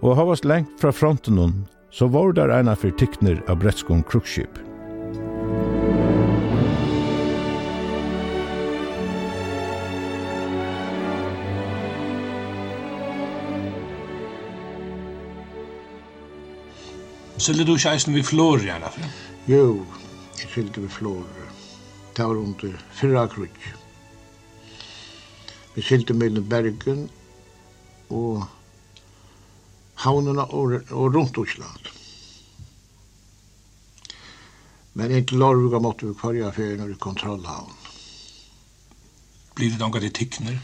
og 0.02 0.16
havast 0.18 0.46
lengt 0.46 0.82
fra 0.82 0.92
frontenon 0.92 1.68
så 1.92 2.08
var 2.08 2.34
der 2.36 2.52
eina 2.54 2.76
fyr 2.76 2.92
tykner 3.00 3.40
av 3.48 3.60
bretskon 3.62 4.04
krukskip. 4.08 4.60
Sylde 17.38 17.64
du 17.64 17.76
ikke 17.78 17.94
eisen 17.94 18.16
vi 18.18 18.24
flår 18.26 18.66
i 18.66 18.72
alla? 18.74 18.90
Jo, 19.48 19.86
jeg 20.42 20.50
sylde 20.52 20.82
vi 20.84 20.90
flår. 20.92 21.24
Det 22.18 22.26
var 22.26 22.40
under 22.42 22.74
fyrra 22.98 23.28
krukk. 23.30 23.60
Vi 25.76 25.84
sylde 25.86 26.16
mellom 26.18 26.48
Bergen 26.50 27.06
og 28.10 28.48
havnene 30.04 30.46
og, 30.54 30.80
og 30.92 31.16
rundt 31.16 31.38
Osland. 31.38 31.92
Men 34.98 35.14
ikke 35.14 35.38
Larviga 35.38 35.80
måtte 35.82 36.08
vi 36.10 36.18
kvarja 36.18 36.52
når 36.78 36.96
i 36.96 37.00
kontrollhavn. 37.00 37.74
Blir 39.56 39.72
det 39.72 39.80
några 39.80 40.00
till 40.00 40.14
tikkner? 40.14 40.60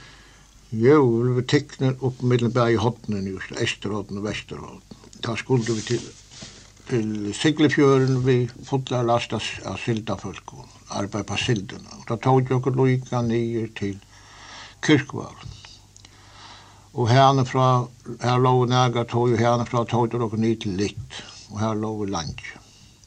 Jo, 0.70 1.22
vi 1.36 1.44
tikkner 1.44 1.96
upp 2.00 2.22
mellom 2.22 2.52
berg 2.52 2.74
i 2.74 2.82
hotnen, 2.82 3.28
just, 3.28 3.52
Esterhotten 3.52 4.18
og 4.18 4.26
Västerhotten. 4.26 4.82
Da 5.22 5.36
skulle 5.36 5.74
vi 5.74 5.82
til, 5.82 6.02
til 6.90 7.34
Siglefjøren, 7.34 8.26
vi 8.26 8.50
fotlar 8.66 9.06
lastas 9.06 9.52
av 9.66 9.78
sildafolk 9.78 10.54
og 10.58 10.66
arbeid 10.90 11.26
på 11.30 11.38
silderna. 11.38 12.02
Da 12.10 12.18
tog 12.18 12.50
jag 12.50 12.68
och 12.68 12.76
loika 12.76 13.22
ner 13.22 13.68
til 13.68 14.00
Kyrkvalen. 14.82 15.63
Og 16.94 17.10
herne 17.10 17.46
fra, 17.46 17.88
her 18.22 18.38
lå 18.38 18.66
nærga 18.70 19.04
tog, 19.10 19.32
og 19.34 19.40
herne 19.40 19.66
fra 19.66 19.84
tog 19.90 20.12
det 20.12 20.20
dere 20.22 20.38
ned 20.38 20.60
til 20.62 20.76
litt, 20.78 21.24
og 21.52 21.60
her 21.60 21.74
lå 21.74 22.06
land. 22.06 22.38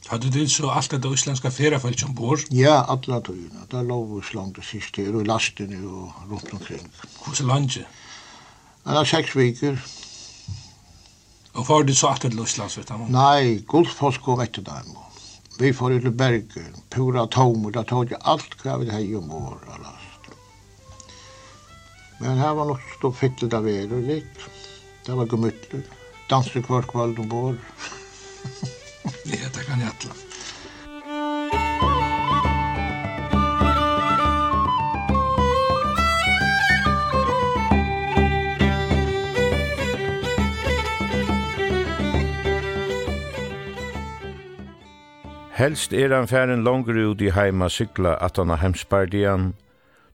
Hadde 0.07 0.31
du 0.31 0.41
så 0.47 0.69
alt 0.71 0.91
det 0.91 1.13
islandska 1.13 1.51
ferafelt 1.51 1.99
som 1.99 2.15
bor? 2.15 2.39
Ja, 2.51 2.81
alle 2.87 3.19
togene. 3.23 3.65
Der 3.71 3.83
lå 3.83 4.21
slangt 4.23 4.55
det 4.55 4.65
siste, 4.67 5.07
og 5.11 5.21
i 5.21 5.27
lastene 5.27 5.79
og 5.83 6.13
rundt 6.31 6.53
omkring. 6.53 6.83
Hvordan 7.23 7.47
land? 7.47 7.69
Det 7.69 8.99
er 8.99 9.03
seks 9.03 9.35
viker. 9.35 9.79
Og 11.57 11.69
var 11.69 11.83
du 11.83 11.93
så 11.95 12.07
alltid 12.07 12.35
Lyslands 12.37 12.77
vet 12.77 12.91
du? 12.91 13.07
Nei, 13.11 13.63
Gullfoss 13.67 14.19
kom 14.23 14.43
etter 14.43 14.63
dem. 14.63 14.95
Vi 15.59 15.71
får 15.73 15.97
ut 15.97 16.03
til 16.05 16.13
Bergen, 16.13 16.75
pura 16.93 17.25
tomer, 17.33 17.71
da 17.73 17.81
tog 17.87 18.11
jeg 18.11 18.19
alt 18.29 18.59
hva 18.61 18.77
vi 18.83 18.91
hei 18.93 19.07
om 19.17 19.31
året, 19.33 19.65
altså. 19.73 20.16
Men 22.19 22.37
her 22.37 22.53
var 22.53 22.65
nok 22.65 22.81
stå 22.97 23.11
fytlet 23.13 23.53
av 23.53 23.67
er 23.69 23.91
og 23.93 24.05
litt. 24.09 24.45
Det 25.05 25.17
var 25.17 25.29
gemytler. 25.29 25.83
Danser 26.29 26.65
hver 26.65 26.87
kvall 26.89 27.13
og 27.13 27.27
bår. 27.29 27.59
ja, 29.31 29.51
det 29.53 29.67
kan 29.67 29.83
jeg 29.83 29.91
atle. 29.93 30.17
Helst 45.57 45.93
er 45.93 46.13
han 46.13 46.27
færen 46.29 46.61
langer 46.63 46.97
ut 47.09 47.21
i 47.21 47.31
heima 47.33 47.65
sykla 47.69 48.11
at 48.21 48.37
han 48.37 48.49
har 48.53 48.61
hemspardian 48.61 49.53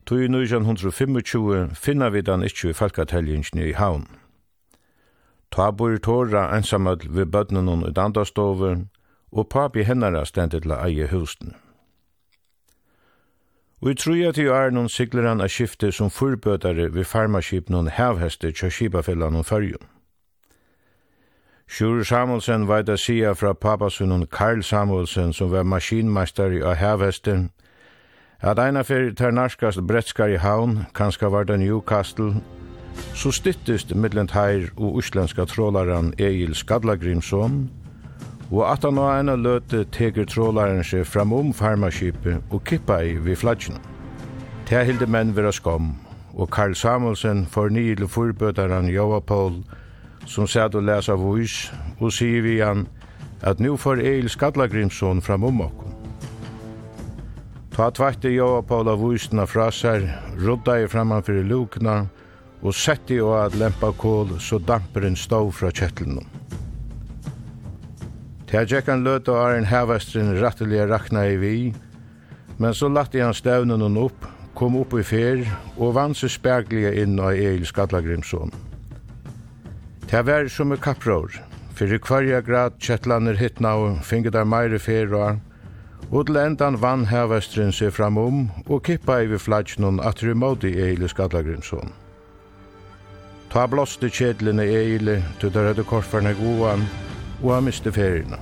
Tui 0.05 0.27
1925 0.27 1.75
finna 1.75 2.09
vi 2.09 2.21
den 2.21 2.43
ikkje 2.43 2.69
i 2.69 2.73
falkateljingen 2.73 3.61
i 3.63 3.71
havn. 3.71 4.07
Ta 5.51 5.71
bor 5.71 5.97
tåra 5.97 6.49
ensamöll 6.57 7.07
ved 7.09 7.31
bøtnen 7.31 7.67
hon 7.67 7.85
i 7.87 7.91
dandastover, 7.91 8.85
og 9.31 9.49
papi 9.49 9.83
hennara 9.83 10.25
stendet 10.25 10.63
til 10.63 10.71
eie 10.71 11.07
husten. 11.07 11.55
Og 13.81 13.91
i 13.91 13.95
truja 13.95 14.31
til 14.31 14.51
åren 14.51 14.75
hon 14.75 14.89
sigler 14.89 15.27
han 15.27 15.41
a 15.41 15.47
skifte 15.47 15.91
som 15.91 16.09
forbøtare 16.09 16.93
ved 16.93 17.03
farmaskipen 17.03 17.75
hon 17.75 17.87
hevheste 17.87 18.51
tja 18.51 18.69
skipafellan 18.69 19.35
og 19.35 19.45
fyrjun. 19.45 19.87
Sjur 21.67 22.03
Samuelsen 22.03 22.67
veit 22.67 22.89
a 22.89 22.97
sia 22.97 23.33
fra 23.33 23.53
papasunnen 23.53 24.27
Karl 24.27 24.63
Samuelsen 24.63 25.33
som 25.33 25.51
var 25.51 25.63
maskinmeister 25.63 26.51
i 26.51 26.61
a 26.61 26.73
At 28.43 28.59
eina 28.59 28.81
fyrir 28.83 29.13
tar 29.15 29.31
narskast 29.31 29.79
bretskar 29.87 30.33
i 30.33 30.35
havn, 30.35 30.81
kanska 30.93 31.29
var 31.31 31.45
det 31.47 31.61
Newcastle, 31.61 32.41
så 33.15 33.31
styttist 33.31 33.93
mittlen 33.95 34.27
heir 34.33 34.65
og 34.75 34.97
uslenska 34.99 35.45
trålaran 35.47 36.11
Egil 36.19 36.51
Skadlagrimsson, 36.55 37.69
og 38.51 38.65
at 38.67 38.83
han 38.83 38.99
og 38.99 39.07
eina 39.13 39.37
løte 39.39 39.85
teker 39.95 40.27
trålaren 40.27 40.83
seg 40.83 41.07
framom 41.07 41.53
farmaskipet 41.55 42.43
og 42.51 42.65
kippa 42.67 42.99
i 42.99 43.15
vi 43.15 43.35
fladgen. 43.39 43.79
Te 44.67 44.83
hilde 44.83 45.07
menn 45.07 45.31
vera 45.37 45.55
skom, 45.55 45.93
og 46.35 46.51
Karl 46.51 46.75
Samuelsen 46.75 47.45
får 47.47 47.71
nye 47.71 47.95
til 47.95 48.11
forbøtaren 48.11 48.91
Paul, 49.25 49.63
som 50.25 50.47
sæt 50.47 50.75
og 50.75 50.83
lesa 50.83 51.15
vois, 51.15 51.71
og 51.99 52.11
sier 52.11 52.41
vi 52.41 52.59
han 52.59 52.87
at 53.41 53.59
nu 53.59 53.77
får 53.77 54.03
Egil 54.03 54.29
Skadlagrimsson 54.29 55.21
framom 55.21 55.61
okkom. 55.61 56.02
Ta 57.75 57.91
tvarte 57.91 58.29
jag 58.29 58.59
och 58.59 58.67
Paula 58.67 58.95
Vujsna 58.95 59.47
frasar, 59.47 60.21
rodda 60.37 60.81
i 60.81 60.87
fyrir 60.87 61.43
lukna 61.43 62.07
og 62.61 62.73
setti 62.73 63.15
jo 63.17 63.31
at 63.33 63.55
lempa 63.55 63.91
kol 63.97 64.39
så 64.39 64.59
damperen 64.59 65.15
stó 65.15 65.51
fra 65.51 65.71
ketteln. 65.71 66.19
Ta 68.45 68.61
jeg 68.61 68.83
han 68.85 69.03
løt 69.03 69.27
og 69.27 69.39
Arjen 69.41 69.65
Havestrin 69.65 70.37
rattelige 70.37 70.85
rakna 70.87 71.25
i 71.25 71.35
vi, 71.35 71.73
men 72.57 72.73
så 72.73 72.87
latti 72.87 73.19
han 73.19 73.33
støvnen 73.33 73.81
hon 73.81 73.97
opp, 73.97 74.27
kom 74.53 74.77
opp 74.77 74.93
i 74.93 75.03
fer 75.03 75.41
og 75.77 75.95
vann 75.95 76.13
seg 76.13 76.29
sperglige 76.29 76.93
inn 77.01 77.17
av 77.19 77.33
Egil 77.33 77.65
Skallagrimsson. 77.65 78.53
Ta 80.07 80.21
vær 80.21 80.45
som 80.45 80.71
er 80.71 80.77
kapprår, 80.77 81.41
fyrir 81.73 81.97
kvarja 81.97 82.43
grad 82.45 82.77
kjettlaner 82.77 83.33
hittna 83.33 83.73
og 83.81 84.05
finget 84.05 84.37
der 84.37 84.45
meire 84.45 84.77
og 84.77 85.41
Og 86.13 86.27
til 86.29 86.37
endan 86.37 86.75
vann 86.77 87.07
hervestren 87.09 87.71
seg 87.73 87.89
framom 87.95 88.43
og 88.67 88.83
kippa 88.85 89.15
i 89.23 89.29
vi 89.31 89.39
fladsjnun 89.41 89.97
du 90.19 90.29
imoti 90.29 90.69
Eile 90.77 91.07
Skallagrimsson. 91.09 91.89
Ta 93.49 93.65
blåste 93.65 94.09
kjedlene 94.09 94.63
Eile 94.63 95.23
du 95.41 95.49
der 95.49 95.71
hadde 95.71 95.83
korfarne 95.83 96.35
goan 96.37 96.85
og 97.41 97.55
han 97.55 97.65
miste 97.65 97.91
ferina. 97.91 98.37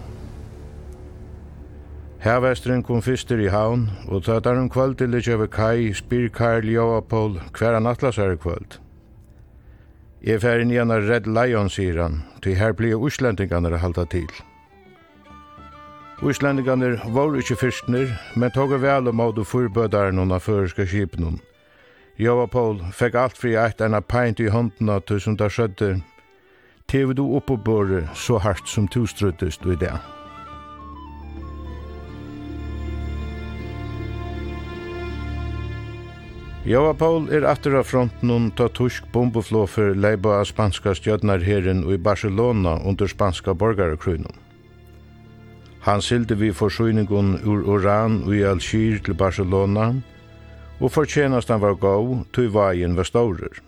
Hervestren 2.19 2.83
kom 2.83 3.01
fyster 3.01 3.39
i 3.39 3.47
havn 3.47 3.87
og 4.07 4.25
ta 4.25 4.39
der 4.39 4.59
om 4.59 4.69
kvöld 4.69 4.97
til 4.97 5.15
ikke 5.15 5.35
over 5.35 5.47
kai 5.47 5.93
spyr 5.93 6.27
Karl 6.29 6.67
Joapol 6.67 7.39
hver 7.57 7.73
han 7.73 7.87
atlas 7.87 8.17
er 8.17 8.35
kvöld. 8.35 8.79
Jeg 10.21 10.41
fer 10.41 10.59
inn 10.59 10.69
igjen 10.71 10.91
av 10.91 11.07
Red 11.07 11.25
Lion, 11.25 11.69
sier 11.69 12.03
han, 12.03 12.21
til 12.43 12.59
her 12.59 12.73
blir 12.77 12.99
uslendingarna 12.99 13.77
halda 13.77 14.05
til. 14.05 14.29
Íslendingarnir 16.21 16.99
var 17.09 17.33
ikkje 17.33 17.55
fyrstner, 17.57 18.11
men 18.37 18.51
tog 18.53 18.75
vel 18.77 19.07
om 19.09 19.19
av 19.23 19.31
de 19.33 19.41
forbødaren 19.41 20.21
av 20.21 20.43
føreska 20.45 20.85
skipen. 20.85 21.39
Jova 22.21 22.45
Paul 22.45 22.77
fekk 22.93 23.15
alt 23.17 23.39
fri 23.41 23.55
eit 23.57 23.81
enn 23.81 23.97
peint 24.05 24.39
i 24.39 24.51
hånden 24.53 24.91
av 24.93 25.09
som 25.17 25.33
der 25.39 25.49
skjødde. 25.49 26.03
Tevet 26.85 27.17
du 27.17 27.23
oppe 27.25 27.57
børe 27.57 28.03
så 28.13 28.37
hardt 28.37 28.69
som 28.69 28.85
tustruttest 28.87 29.65
i 29.65 29.79
det. 29.81 29.95
Jova 36.69 36.93
Paul 36.93 37.31
er 37.33 37.49
atter 37.49 37.79
av 37.81 37.89
fronten 37.89 38.29
hun 38.29 38.51
ta 38.53 38.69
tusk 38.69 39.09
bombeflå 39.09 39.65
for 39.65 39.97
leiba 39.97 40.37
av 40.37 40.45
spanska 40.45 40.93
stjødnar 40.93 41.41
herren 41.41 41.81
og 41.87 41.97
i 41.97 42.03
Barcelona 42.11 42.77
under 42.85 43.09
spanska 43.09 43.57
borgarkrynen. 43.57 44.50
Han 45.81 46.01
sildi 46.01 46.35
vi 46.37 46.51
forsyningun 46.53 47.39
ur 47.41 47.63
Oran 47.65 48.21
og 48.27 48.35
i 48.37 48.43
Algier 48.45 48.99
til 49.01 49.17
Barcelona, 49.17 49.95
og 50.79 50.91
fortjenastan 50.93 51.61
var 51.61 51.77
gau, 51.81 52.21
tui 52.33 52.47
vajen 52.53 52.97
var 52.97 53.09
staurer. 53.09 53.61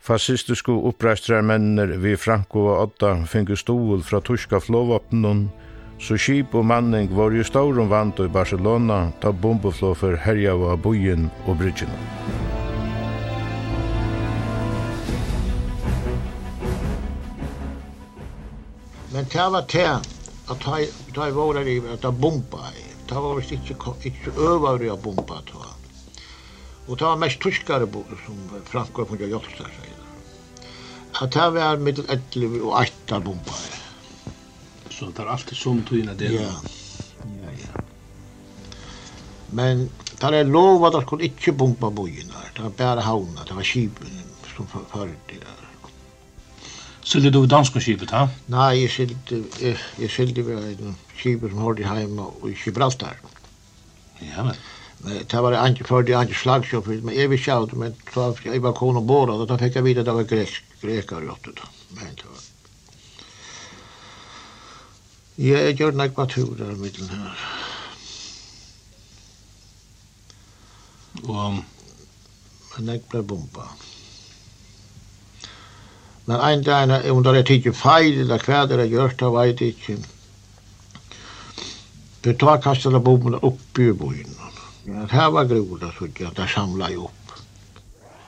Fascistisku 0.00 0.72
uppreistrar 0.88 1.42
menner 1.42 1.96
vi 2.00 2.16
Franco 2.16 2.66
og 2.66 2.82
Odda 2.82 3.14
fingu 3.28 3.56
stol 3.56 4.04
fra 4.04 4.20
turska 4.20 4.60
flåvapnen, 4.60 5.48
så 6.00 6.16
skip 6.16 6.54
og 6.54 6.64
manning 6.64 7.08
var 7.16 7.32
jo 7.34 7.44
staurum 7.44 7.88
vant 7.90 8.20
i 8.20 8.28
Barcelona 8.28 9.08
ta 9.20 9.32
bombeflåfer 9.32 10.16
herja 10.24 10.52
av 10.52 10.78
bojen 10.84 11.30
og 11.46 11.58
bryggjena. 11.58 11.98
Men 19.12 19.24
det 19.32 19.50
var 19.50 19.66
det 19.72 20.17
att 20.48 20.60
ta 20.60 20.78
ta 21.14 21.30
våra 21.30 21.60
liv 21.60 21.92
att 21.92 22.00
ta 22.00 22.12
bomba. 22.12 22.58
Ta 23.06 23.20
var 23.20 23.34
visst 23.34 23.52
inte 23.52 23.74
inte 24.02 24.30
över 24.30 24.92
att 24.92 25.02
bomba 25.02 25.42
ta. 25.52 25.66
Och 26.86 26.98
ta 26.98 27.16
mest 27.16 27.40
tyskare 27.40 27.86
som 28.26 28.50
framgår 28.64 29.04
från 29.04 29.18
jag 29.20 29.32
också 29.36 29.50
säger. 29.56 29.98
Att 31.12 31.32
ta 31.32 31.50
var 31.50 31.76
med 31.76 31.98
ett 31.98 32.36
och 32.62 32.72
åtta 32.72 33.20
bomba. 33.20 33.54
Så 34.90 35.04
det 35.04 35.22
är 35.22 35.26
alltid 35.26 35.56
som 35.56 35.82
tyna 35.82 36.14
det. 36.14 36.24
Ja. 36.24 36.40
Ja, 37.22 37.50
ja. 37.62 37.82
Men 39.50 39.90
tar 40.18 40.32
är 40.32 40.44
lov 40.44 40.84
att 40.84 40.92
det 40.92 41.02
skulle 41.02 41.24
inte 41.24 41.52
bomba 41.52 41.90
bojen 41.90 41.94
bojorna. 41.94 42.34
Det 42.56 42.62
var 42.62 42.70
bara 42.70 43.00
havna, 43.00 43.44
det 43.48 43.54
var 43.54 43.62
skipen 43.62 44.22
som 44.56 44.66
förde 44.66 45.14
det. 45.26 45.67
Skulle 47.08 47.30
du 47.30 47.46
danska 47.46 47.80
skipet, 47.80 48.10
ha? 48.12 48.26
Nei, 48.52 48.82
jeg 48.82 48.90
skilde, 48.92 49.36
jeg, 49.62 49.76
jeg 49.96 50.10
skilde 50.12 50.42
vid 50.44 50.82
en 50.84 50.96
skipet 51.16 51.54
som 51.54 51.62
hørte 51.64 51.86
hemma 51.88 52.26
i 52.44 52.52
Gibraltar. 52.52 53.16
Ja, 54.20 54.44
men. 54.44 54.58
Men 54.98 55.22
det 55.30 55.40
var 55.42 55.54
inte 55.66 55.84
før 55.86 56.02
det 56.02 56.20
inte 56.20 56.34
slagsjobb, 56.34 56.86
men 57.06 57.14
jeg 57.14 57.30
visste 57.30 57.54
inte, 57.54 57.76
men 57.78 57.94
så 58.12 58.34
jeg 58.44 58.62
var 58.62 58.74
kone 58.76 58.98
og 59.00 59.06
båda, 59.06 59.32
og 59.38 59.48
da 59.48 59.56
fikk 59.56 59.78
jeg 59.78 59.86
vite 59.86 60.02
at 60.02 60.10
det 60.10 60.14
var 60.18 60.28
grek, 60.28 60.56
grekar 60.82 61.24
i 61.24 61.32
åttet. 61.32 61.62
Men 61.96 62.12
det 62.18 62.28
var... 62.28 62.46
Ja, 65.38 65.64
jeg 65.68 65.78
gjør 65.78 65.96
nek 65.96 66.16
bare 66.18 66.34
tur 66.34 66.54
der, 66.58 66.76
middelen 66.76 67.14
her. 67.14 67.44
Og... 71.24 71.62
Men 72.78 72.90
En 72.94 73.06
ble 73.10 73.22
bomba. 73.22 73.64
Ja. 73.64 73.97
Men 76.28 76.40
ein 76.44 76.62
dag, 76.62 76.90
om 77.10 77.22
det 77.24 77.32
er 77.38 77.46
tidlig 77.48 77.72
feil, 77.72 78.18
eller 78.20 78.42
hva 78.44 78.64
det 78.68 78.76
er 78.82 78.90
gjort, 78.92 79.14
det 79.20 79.28
vet 79.32 79.60
jeg 79.64 79.74
ikke. 79.74 79.94
Vi 82.26 82.34
tar 82.36 82.58
kastet 82.60 82.92
av 82.98 83.00
bomene 83.06 83.40
opp 83.48 83.80
i 83.80 83.86
byen. 83.96 84.34
Det 84.84 85.06
her 85.14 85.30
var 85.32 85.48
groda, 85.48 85.88
så 85.96 86.08
ikke, 86.10 86.28
det 86.36 86.50
samlet 86.52 86.92
jeg 86.92 87.06
opp. 87.06 87.32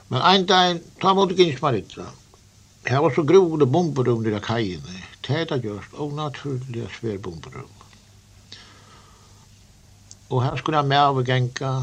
Men 0.08 0.24
ein 0.30 0.46
dag, 0.48 0.80
ta 1.02 1.12
mot 1.14 1.34
gins 1.36 1.60
maritra. 1.60 2.06
Her 2.88 3.04
var 3.04 3.12
så 3.12 3.26
groda 3.28 3.68
bomber 3.68 4.08
om 4.08 4.24
de 4.24 4.32
kajene. 4.48 4.96
Det 5.26 5.36
er 5.42 5.44
det 5.52 5.60
gjort, 5.66 5.92
og 6.00 6.16
naturlig 6.16 6.88
svær 6.96 7.20
bomber 7.20 7.60
om. 7.66 7.68
Og 10.30 10.40
her 10.46 10.56
skulle 10.56 10.80
jeg 10.80 10.88
med 10.88 11.04
av 11.04 11.20
genka, 11.28 11.74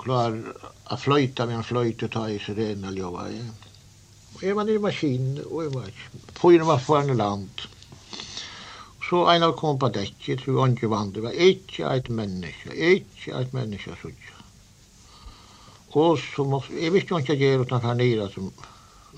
klar, 0.00 0.40
a 0.88 0.96
fløyta 0.96 1.44
med 1.44 1.60
en 1.60 1.68
fløyta, 1.68 2.08
ta 2.08 2.30
i 2.32 2.40
sirena, 2.40 2.96
ljøva, 2.96 3.28
ja. 3.28 3.73
Og 4.34 4.42
jeg 4.42 4.56
var 4.56 4.66
nere 4.66 4.80
i 4.80 4.82
maskinen, 4.82 5.38
og 5.46 5.62
jeg 5.62 5.74
var 5.74 5.90
fyra 6.40 6.66
var 6.68 6.78
foran 6.82 7.16
land. 7.16 7.66
Så 9.08 9.24
en 9.30 9.42
av 9.46 9.52
kom 9.58 9.78
på 9.78 9.90
dekket, 9.94 10.42
så 10.44 10.54
var 10.56 10.72
ikke 10.72 10.90
vant. 10.90 11.14
Det 11.14 11.22
var 11.22 11.36
ikke 11.48 11.90
et 11.90 12.08
menneske, 12.10 12.74
ikke 12.74 13.34
et 13.40 13.52
menneske, 13.54 13.96
så 14.00 14.10
ikke. 14.10 14.38
Og 15.94 16.18
så 16.18 16.44
måtte, 16.44 16.74
jeg 16.74 16.92
visste 16.92 17.14
jo 17.14 17.20
ikke 17.22 17.36
jeg 17.38 17.60
utan 17.60 17.84
her 17.84 17.98
nere 17.98 18.30
som 18.32 18.48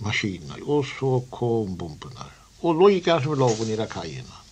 maskinen. 0.05 0.59
Og 0.67 0.85
så 0.91 1.21
kom 1.31 1.79
bomben 1.79 2.19
her. 2.19 2.35
Og 2.63 2.75
lojka 2.75 3.21
som 3.23 3.39
lå 3.39 3.49
nere 3.65 3.87
kajene. 3.89 4.43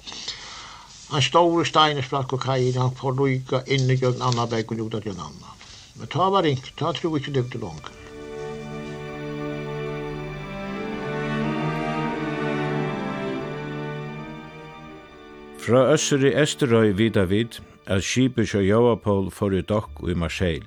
Han 1.10 1.22
store 1.22 1.66
steiner 1.68 2.02
sprakk 2.02 2.32
og 2.32 2.40
kajen, 2.40 2.78
han 2.80 2.96
får 2.96 3.18
lojka 3.18 3.60
inn 3.66 3.90
i 3.92 3.98
gjøgn 4.00 4.22
annan 4.24 4.48
begge 4.50 4.80
og 4.80 4.96
gjøgn 4.96 5.20
annan. 5.20 5.60
Men 5.98 6.10
ta 6.10 6.30
var 6.32 6.46
ringt, 6.46 6.72
ta 6.78 6.94
tror 6.96 7.18
ikke 7.18 7.34
det 7.34 7.50
til 7.52 7.60
langt. 7.66 7.90
Fra 15.64 15.86
Øsseri 15.94 16.28
Esterøy 16.36 16.90
vida 16.92 17.22
vid 17.24 17.54
at 17.88 18.04
skipet 18.04 18.50
sjå 18.50 18.60
Joapol 18.66 19.30
for 19.32 19.54
i 19.56 19.62
dokk 19.64 20.02
i 20.04 20.12
Marseille. 20.12 20.66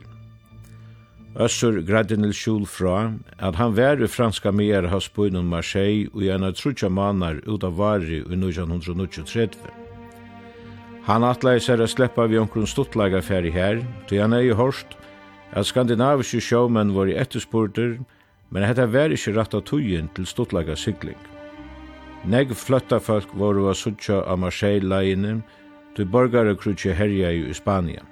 Øsser 1.37 1.77
gradde 1.85 2.17
nil 2.17 2.33
skjul 2.33 2.65
fra 2.65 3.11
at 3.37 3.59
han 3.61 3.75
var 3.77 4.01
i 4.01 4.09
franska 4.09 4.49
mer 4.49 4.89
hans 4.89 5.09
bøynen 5.13 5.45
Marseille 5.51 6.09
og 6.15 6.25
gjerne 6.25 6.49
trutja 6.57 6.89
manar 6.89 7.43
ut 7.45 7.67
av 7.69 7.77
vari 7.77 8.23
i 8.23 8.39
1933. 8.39 9.69
Han 11.05 11.29
atlei 11.29 11.59
seg 11.61 11.85
å 11.85 11.91
sleppa 11.93 12.25
vi 12.25 12.41
omkron 12.41 12.65
stuttlaga 12.65 13.21
færi 13.21 13.53
her, 13.53 13.85
til 14.09 14.25
han 14.25 14.33
er 14.33 14.49
i 14.49 14.57
hårst 14.57 14.97
at 15.53 15.69
skandinaviske 15.69 16.41
sjåmenn 16.41 16.97
var 16.97 17.05
i 17.05 17.19
etterspurter, 17.21 17.99
men 18.49 18.65
hetta 18.65 18.89
var 18.89 19.13
ikkje 19.13 19.37
rett 19.37 19.53
av 19.53 19.67
tøyen 19.69 20.09
til 20.17 20.25
stuttlaga 20.25 20.73
sykling. 20.73 21.36
Negg 22.25 22.55
fløtta 22.55 22.99
folk 22.99 23.33
voru 23.37 23.67
a 23.69 23.73
suttja 23.77 24.23
av 24.25 24.39
Marseille-leinen, 24.41 25.43
du 25.95 26.05
borgare 26.05 26.55
krutje 26.55 26.93
herja 26.93 27.31
i 27.31 27.53
Spania. 27.53 28.03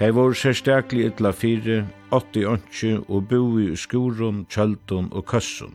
Tei 0.00 0.10
voru 0.16 0.34
sérstakli 0.34 1.04
illa 1.04 1.32
fire, 1.32 1.84
80 2.10 2.46
ontsi 2.48 2.94
og 3.06 3.28
bui 3.28 3.70
i 3.70 3.76
skurum, 3.76 4.46
tjaldum 4.48 5.10
og 5.12 5.26
køssum. 5.28 5.74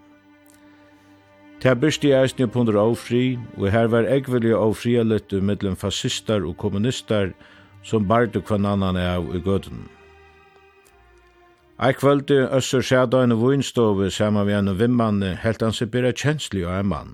Tei 1.62 1.76
byrsti 1.78 2.12
eisne 2.14 2.48
pundur 2.52 2.80
ofri, 2.82 3.38
og 3.58 3.70
her 3.72 3.88
var 3.88 4.10
egvelig 4.10 4.56
ofri 4.56 4.98
mellom 5.42 5.76
fascistar 5.76 6.42
og 6.42 6.58
kommunistar 6.58 7.34
som 7.84 8.08
bardu 8.08 8.42
kvann 8.42 8.66
annan 8.66 8.98
av 8.98 9.30
i 9.36 9.40
gødunum. 9.40 9.88
Ei 11.78 11.92
kvöldi 11.92 12.38
Øsser 12.56 12.82
sæda 12.82 13.20
en 13.24 13.36
vinstove 13.36 14.08
saman 14.12 14.48
við 14.48 14.58
en 14.58 14.78
vimmanne 14.80 15.34
helt 15.44 15.62
han 15.62 15.74
seg 15.76 15.90
byrja 15.92 16.14
kjensli 16.16 16.62
av 16.64 16.78
en 16.80 16.88
mann. 16.88 17.10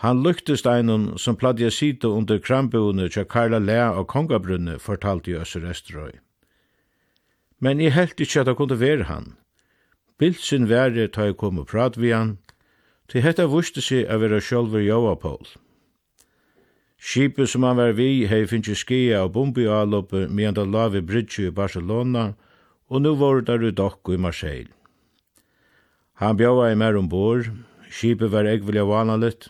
Han 0.00 0.22
luktist 0.24 0.64
einun 0.66 1.18
som 1.20 1.36
pladja 1.36 1.68
sida 1.70 2.08
under 2.08 2.38
krambuene 2.40 3.10
tja 3.12 3.26
Karla 3.28 3.58
Lea 3.60 3.90
og 3.92 4.06
Kongabrunne, 4.08 4.78
fortalte 4.78 5.30
i 5.30 5.36
Øsser 5.36 5.66
Esterøy. 5.68 6.14
Men 7.60 7.80
jeg 7.80 7.92
helt 7.92 8.20
ikkje 8.20 8.40
at 8.40 8.48
det 8.48 8.54
kunne 8.56 8.80
være 8.80 9.04
han. 9.04 9.36
Bildsin 10.18 10.68
væri 10.70 11.04
ta 11.12 11.26
jeg 11.28 11.36
kom 11.36 11.58
og 11.60 11.66
prat 11.68 11.98
vi 12.00 12.14
han, 12.16 12.38
til 13.08 13.22
hetta 13.22 13.44
vuste 13.44 13.84
seg 13.84 14.08
av 14.08 14.24
vera 14.24 14.40
sjolver 14.40 14.80
Joapol. 14.80 15.44
Skipet 16.96 17.50
som 17.50 17.68
han 17.68 17.76
var 17.76 17.92
vi 17.92 18.24
hei 18.24 18.46
finnst 18.46 18.72
skia 18.80 19.20
og 19.26 19.34
bombi 19.36 19.68
aloppu 19.68 20.24
medan 20.30 20.54
det 20.54 20.66
la 20.72 20.88
vi 20.88 21.04
bridge 21.04 21.46
i 21.46 21.50
Barcelona, 21.50 22.24
og 22.32 22.48
og 22.92 23.00
nu 23.00 23.14
var 23.16 23.40
der 23.40 23.64
ut 23.64 23.78
dokk 23.80 24.12
i 24.12 24.20
Marseille. 24.20 24.68
Han 26.20 26.36
bjóa 26.36 26.68
i 26.70 26.76
mer 26.76 26.98
ombord, 27.00 27.48
skipet 27.88 28.30
var 28.34 28.44
egvilja 28.44 28.84
vanalit, 28.84 29.48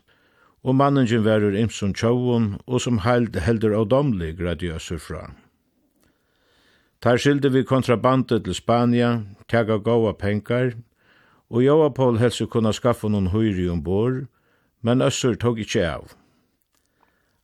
og 0.63 0.77
manningen 0.79 1.25
var 1.27 1.43
ur 1.43 1.57
imsum 1.59 1.91
tjauun, 1.95 2.61
og 2.67 2.81
som 2.81 3.03
held 3.03 3.35
heldur 3.43 3.75
avdomlig 3.81 4.37
gradiøsur 4.39 5.03
fra. 5.03 5.25
Tar 7.03 7.19
skilde 7.19 7.51
vi 7.51 7.65
kontrabandet 7.67 8.45
til 8.47 8.55
Spania, 8.55 9.25
tega 9.51 9.81
gaua 9.83 10.15
penkar, 10.15 10.77
og 11.51 11.65
Joa 11.67 11.91
Paul 11.91 12.23
helse 12.23 12.47
kunna 12.47 12.71
skaffa 12.73 13.11
noen 13.11 13.33
høyri 13.35 13.67
ombord, 13.69 14.29
men 14.87 15.03
Øssur 15.03 15.35
tog 15.35 15.59
ikkje 15.59 15.83
av. 15.89 16.15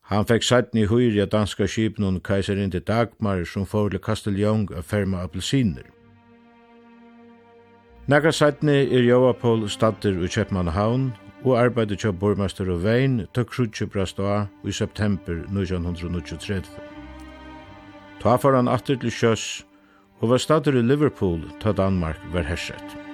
Han 0.09 0.25
fekk 0.25 0.44
sætni 0.47 0.87
i 0.87 0.88
høyri 0.88 1.21
av 1.21 1.29
danska 1.35 1.66
skipnun 1.68 2.23
kaiserin 2.25 2.71
til 2.73 2.81
Dagmar 2.81 3.42
som 3.44 3.66
får 3.68 3.90
til 3.92 4.01
Kasteljong 4.01 4.71
a 4.73 4.81
ferma 4.81 5.21
appelsiner. 5.27 5.85
Nagra 8.09 8.33
sætni 8.33 8.87
er 8.88 9.05
Joapol 9.05 9.66
stadder 9.68 10.16
i 10.25 10.31
Kjøpmannhavn 10.33 11.11
og 11.44 11.59
arbeidde 11.61 11.99
kja 12.01 12.12
borgmester 12.12 12.71
og 12.73 12.81
vein 12.87 13.27
til 13.37 13.44
sjutje 13.53 13.87
brast 13.92 14.21
av 14.21 14.49
i 14.64 14.73
september 14.73 15.42
1933. 15.53 16.62
Ta 18.23 18.38
for 18.40 18.56
han 18.56 18.73
atter 18.73 18.96
til 18.96 19.13
sjøs 19.13 19.44
og 20.23 20.33
var 20.33 20.40
stadder 20.40 20.81
i 20.81 20.87
Liverpool 20.87 21.44
ta 21.61 21.77
Danmark 21.77 22.17
var 22.33 22.48
hersett. 22.48 23.08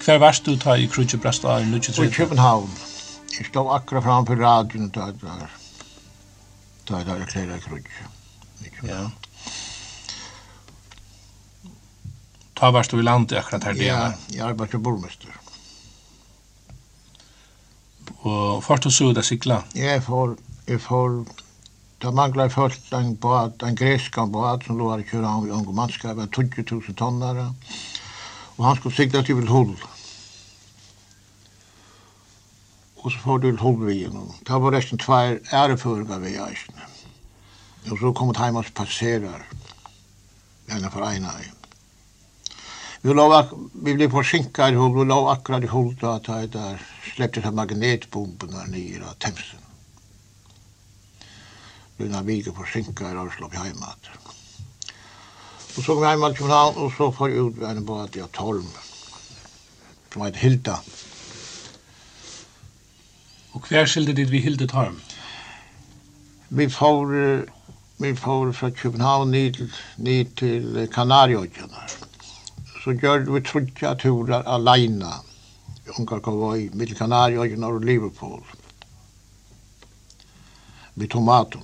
Hver 0.00 0.18
varst 0.18 0.46
du 0.48 0.56
ta 0.56 0.76
i 0.80 0.86
Krutje 0.88 1.18
Brasta 1.20 1.58
i 1.60 1.66
1930? 1.66 2.06
I 2.08 2.14
København. 2.14 2.70
Jeg 3.38 3.46
stod 3.46 3.74
akkurat 3.74 4.04
fram 4.04 4.24
på 4.24 4.34
radioen 4.34 4.88
da 4.88 5.10
jeg 5.10 5.18
var 5.22 5.50
da 6.88 6.96
jeg 6.96 7.06
var 7.06 7.26
klæra 7.28 7.56
i 7.56 7.60
Krutje. 7.60 8.06
Ja. 8.88 9.02
Ta 12.56 12.70
varst 12.72 12.90
du 12.90 12.98
i 12.98 13.04
landet 13.04 13.36
akkurat 13.38 13.64
her 13.64 13.76
det? 13.76 13.84
Ja, 13.84 14.00
jeg 14.32 14.46
arbeidde 14.48 14.72
som 14.72 14.82
borgmester. 14.82 15.36
Og 18.20 18.64
først 18.64 18.86
og 18.86 18.92
så 18.92 19.12
da 19.12 19.22
sikla? 19.22 19.62
Jeg 19.76 20.02
får, 20.02 20.36
jeg 20.68 20.80
får 20.80 21.24
Da 22.00 22.10
manglar 22.10 22.48
først 22.48 22.92
en 22.96 23.16
båt, 23.16 23.62
en 23.62 23.76
greskan 23.76 24.32
båt 24.32 24.64
som 24.64 24.78
lå 24.78 24.86
her 24.90 25.02
i 25.02 25.08
København 25.10 25.48
i 25.48 25.50
unge 25.50 25.72
mannskap, 25.76 26.16
20 26.32 26.64
000 26.70 26.94
tonnare. 26.96 27.44
Mm 27.44 27.89
Og 28.60 28.66
han 28.66 28.76
skulle 28.76 28.96
sikta 28.96 29.22
til 29.24 29.48
hull. 29.48 29.72
Og 33.00 33.12
så 33.12 33.18
får 33.22 33.38
du 33.38 33.46
Vilhull 33.46 33.86
vi 33.86 33.94
gjennom. 34.02 34.34
Det 34.44 34.58
var 34.62 34.74
resten 34.76 35.00
tvær 35.00 35.38
æreføringar 35.56 36.20
vi 36.20 36.34
eisne. 36.36 36.88
Og 37.88 37.96
så 37.96 38.12
kom 38.12 38.28
det 38.28 38.42
heimans 38.42 38.68
passerar. 38.76 39.46
Gjerne 40.68 40.90
for 40.92 41.08
eina 41.08 41.32
i. 41.40 41.48
Vi 43.00 43.14
lov 43.16 43.32
ak 43.32 43.54
vi 43.72 43.94
blev 43.96 44.12
forsinka 44.12 44.68
i 44.68 44.76
Hull, 44.76 44.92
vi 44.98 45.08
lov 45.08 45.30
akkurat 45.32 45.64
i 45.64 45.72
Hull 45.72 45.94
da 46.02 46.18
da 46.20 46.42
et 46.44 46.52
der 46.52 46.82
slepte 47.14 47.40
seg 47.40 47.56
der 48.52 48.68
nir 48.68 49.06
av 49.08 49.16
Themsen. 49.24 49.64
Luna 51.98 52.20
Vige 52.20 52.52
forsinkar 52.52 53.16
og 53.16 53.32
slopp 53.32 53.56
i 53.56 53.64
heimat. 53.64 54.12
Og 55.76 55.84
så 55.84 55.94
kom 55.94 56.02
jeg 56.02 56.10
hjemme 56.10 56.28
til 56.28 56.36
København, 56.38 56.76
og 56.76 56.92
så 56.96 57.10
får 57.10 57.28
jeg 57.28 57.42
ut 57.42 57.62
en 57.62 57.86
båt 57.86 58.16
i 58.16 58.24
Tolm, 58.34 58.66
som 60.12 60.22
heter 60.22 60.38
Hilda. 60.38 60.76
Og 63.52 63.68
hver 63.68 63.86
skilte 63.86 64.16
dit 64.18 64.30
vi 64.30 64.42
Hilda 64.42 64.66
Tolm? 64.66 65.00
Vi 66.50 66.68
får, 66.68 67.14
vi 68.02 68.14
får 68.16 68.52
fra 68.52 68.70
København 68.70 69.30
ned, 69.30 69.52
til, 69.52 69.72
ned 69.96 70.36
til 70.36 70.88
Kanariøkene. 70.92 71.86
Så 72.84 72.96
gjør 72.98 73.26
vi 73.30 73.40
trutja 73.40 73.94
turer 73.94 74.42
alene. 74.42 75.12
Unger 75.98 76.54
i 76.56 76.70
mitt 76.74 76.96
Kanariøkene 76.98 77.66
og 77.66 77.80
Liverpool. 77.80 78.42
Vi 80.94 81.06
tomaten. 81.06 81.62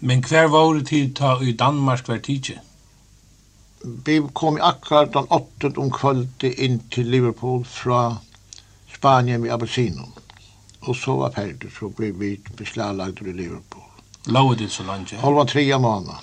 Men 0.00 0.22
hver 0.22 0.46
var 0.48 0.80
tid 0.86 1.14
ta 1.16 1.38
i 1.42 1.52
Danmark 1.52 2.06
hver 2.06 2.18
tidsje? 2.22 2.60
Vi 3.82 4.20
kom 4.34 4.58
i 4.58 4.60
akkurat 4.62 5.12
den 5.12 5.26
8. 5.30 5.72
om 5.76 5.90
kvöldi 5.90 6.52
inn 6.64 6.80
til 6.90 7.06
Liverpool 7.06 7.64
fra 7.64 8.16
Spanien 8.94 9.40
med 9.40 9.50
Abessinon. 9.50 10.12
Og 10.80 10.96
så 10.96 11.16
var 11.18 11.34
ferdig, 11.34 11.70
så 11.78 11.88
ble 11.88 12.12
vi 12.14 12.36
beslaglagt 12.56 13.22
i 13.22 13.32
Liverpool. 13.32 13.82
Låde 14.26 14.64
det 14.64 14.70
så 14.70 14.82
langt, 14.82 15.12
ja? 15.12 15.18
Halva 15.22 15.44
tre 15.44 15.64
måneder. 15.78 16.22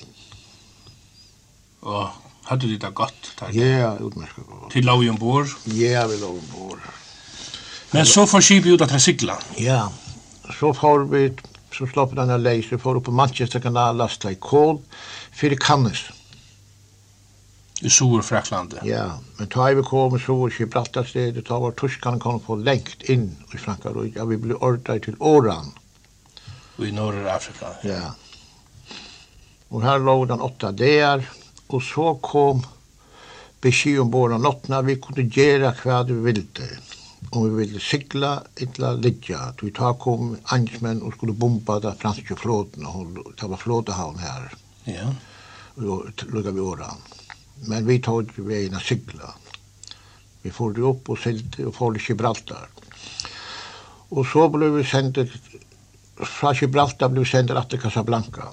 Og 1.81 2.09
hadde 2.45 2.67
du 2.67 2.77
det 2.77 2.93
godt? 2.95 3.33
Takk. 3.37 3.55
Ja, 3.55 3.95
utmerket 3.99 4.45
godt. 4.47 4.71
Til 4.71 4.85
låg 4.85 5.07
ombord? 5.09 5.51
Ja, 5.65 6.07
vi 6.07 6.19
låg 6.21 6.37
ombord. 6.37 6.79
Men 7.93 8.05
så 8.05 8.25
får 8.25 8.41
skipet 8.41 8.71
ut 8.71 8.81
at 8.81 8.89
det 8.89 9.01
sikla? 9.01 9.35
Ja, 9.59 9.87
så 10.59 10.73
får 10.73 11.05
vi 11.11 11.29
så 11.77 11.87
slapp 11.87 12.15
den 12.15 12.29
här 12.29 12.37
laser 12.37 12.77
för 12.77 12.95
upp 12.95 13.03
på 13.03 13.11
Manchester 13.11 13.59
kanal 13.59 13.97
lasta 13.97 14.31
i 14.31 14.35
kol 14.35 14.79
för 15.31 15.55
kannes. 15.55 15.99
I 17.81 17.89
Sur-Frankland. 17.89 18.79
Ja, 18.83 19.19
men 19.37 19.47
tar 19.47 19.73
vi 19.73 19.83
kom 19.83 20.19
så 20.19 20.49
i 20.49 21.31
det 21.31 21.41
tar 21.41 21.59
var 21.59 21.71
torskan 21.71 22.19
kom 22.19 22.39
på 22.39 22.55
längt 22.55 23.01
in 23.03 23.35
i 23.53 23.57
Frankrike. 23.57 24.19
Ja, 24.19 24.25
vi 24.25 24.37
blev 24.37 24.57
ordade 24.57 24.99
till 24.99 25.15
Oran. 25.19 25.71
Vi 26.77 26.87
i 26.87 26.91
norra 26.91 27.33
Afrika. 27.33 27.67
Ja. 27.83 28.15
Och 29.67 29.81
här 29.81 29.99
låg 29.99 30.27
den 30.27 30.41
åtta 30.41 30.71
dagar 30.71 31.29
och 31.67 31.83
så 31.83 32.15
kom 32.15 32.65
beskjed 33.61 33.99
om 33.99 34.11
båda 34.11 34.37
nottna 34.37 34.81
vi 34.81 34.95
kunde 34.95 35.21
gjøre 35.21 35.73
hva 35.83 36.03
vi 36.03 36.13
ville 36.13 36.43
om 37.35 37.43
vi 37.43 37.65
ville 37.65 37.79
sikla 37.79 38.43
illa 38.55 38.93
lidja. 38.93 39.39
Vi 39.61 39.71
tar 39.71 39.97
kom 39.99 40.35
ansmenn 40.55 41.01
og 41.03 41.15
skulle 41.15 41.35
bomba 41.35 41.79
da 41.83 41.95
franske 41.99 42.37
flåten, 42.39 42.85
og 42.87 43.19
det 43.39 43.49
var 43.51 43.61
flåtehavn 43.61 44.21
her. 44.23 44.53
Ja. 44.87 45.09
Og 45.75 46.23
lukka 46.31 46.53
vi 46.55 46.63
åran. 46.63 47.01
Men 47.67 47.87
vi 47.87 47.99
tog 48.03 48.29
ikke 48.29 48.45
veien 48.47 48.77
å 48.77 48.83
sikla. 48.83 49.33
Vi 50.45 50.53
får 50.53 50.75
det 50.77 50.85
opp 50.85 51.09
og 51.09 51.19
silte 51.19 51.65
og 51.67 51.75
får 51.75 51.95
det 51.95 52.03
Gibraltar. 52.05 52.67
Og 54.15 54.23
så 54.29 54.47
ble 54.53 54.69
vi 54.77 54.85
sendt 54.87 55.19
fra 56.15 56.53
Gibraltar 56.55 57.11
ble 57.11 57.25
vi 57.25 57.31
sendt 57.33 57.55
til 57.69 57.81
Casablanca. 57.81 58.51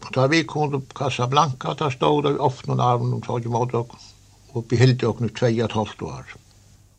Og 0.00 0.12
da 0.16 0.26
vi 0.32 0.42
kom 0.48 0.72
til 0.74 0.84
Casablanca, 0.96 1.76
da 1.78 1.88
stod 1.92 2.26
det 2.26 2.36
ofte 2.36 2.68
noen 2.68 2.84
armen 2.84 3.16
og 3.16 3.24
tog 3.24 3.46
imot 3.46 3.76
oss 3.78 4.12
og 4.50 4.66
behilte 4.68 5.06
oss 5.08 5.20
nu 5.22 5.28
2,5 5.30 6.06
år. 6.10 6.39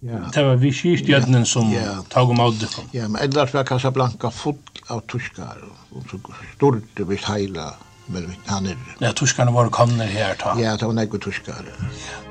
Det 0.01 0.43
var 0.45 0.55
vi 0.57 0.71
skistjødnen 0.73 1.45
som 1.45 1.69
tog 2.09 2.31
om 2.33 2.39
avdet 2.41 2.71
kom. 2.73 2.87
Ja, 2.93 3.07
men 3.07 3.21
ellers 3.21 3.53
var 3.53 3.67
Casablanca 3.69 4.31
full 4.33 4.57
av 4.89 5.03
tyskar, 5.11 5.61
og 5.93 6.09
så 6.09 6.17
stort 6.55 7.03
visst 7.11 7.29
heila, 7.29 7.69
men 8.09 8.31
han 8.49 8.71
er... 8.71 8.81
Ja, 9.03 9.13
tyskarna 9.13 9.53
var 9.53 9.69
komne 9.69 10.09
her 10.09 10.33
ta. 10.41 10.57
Ja, 10.57 10.73
det 10.73 10.89
var 10.89 10.97
nekko 10.97 11.21
tyskar. 11.21 11.61
Ja. 11.69 12.30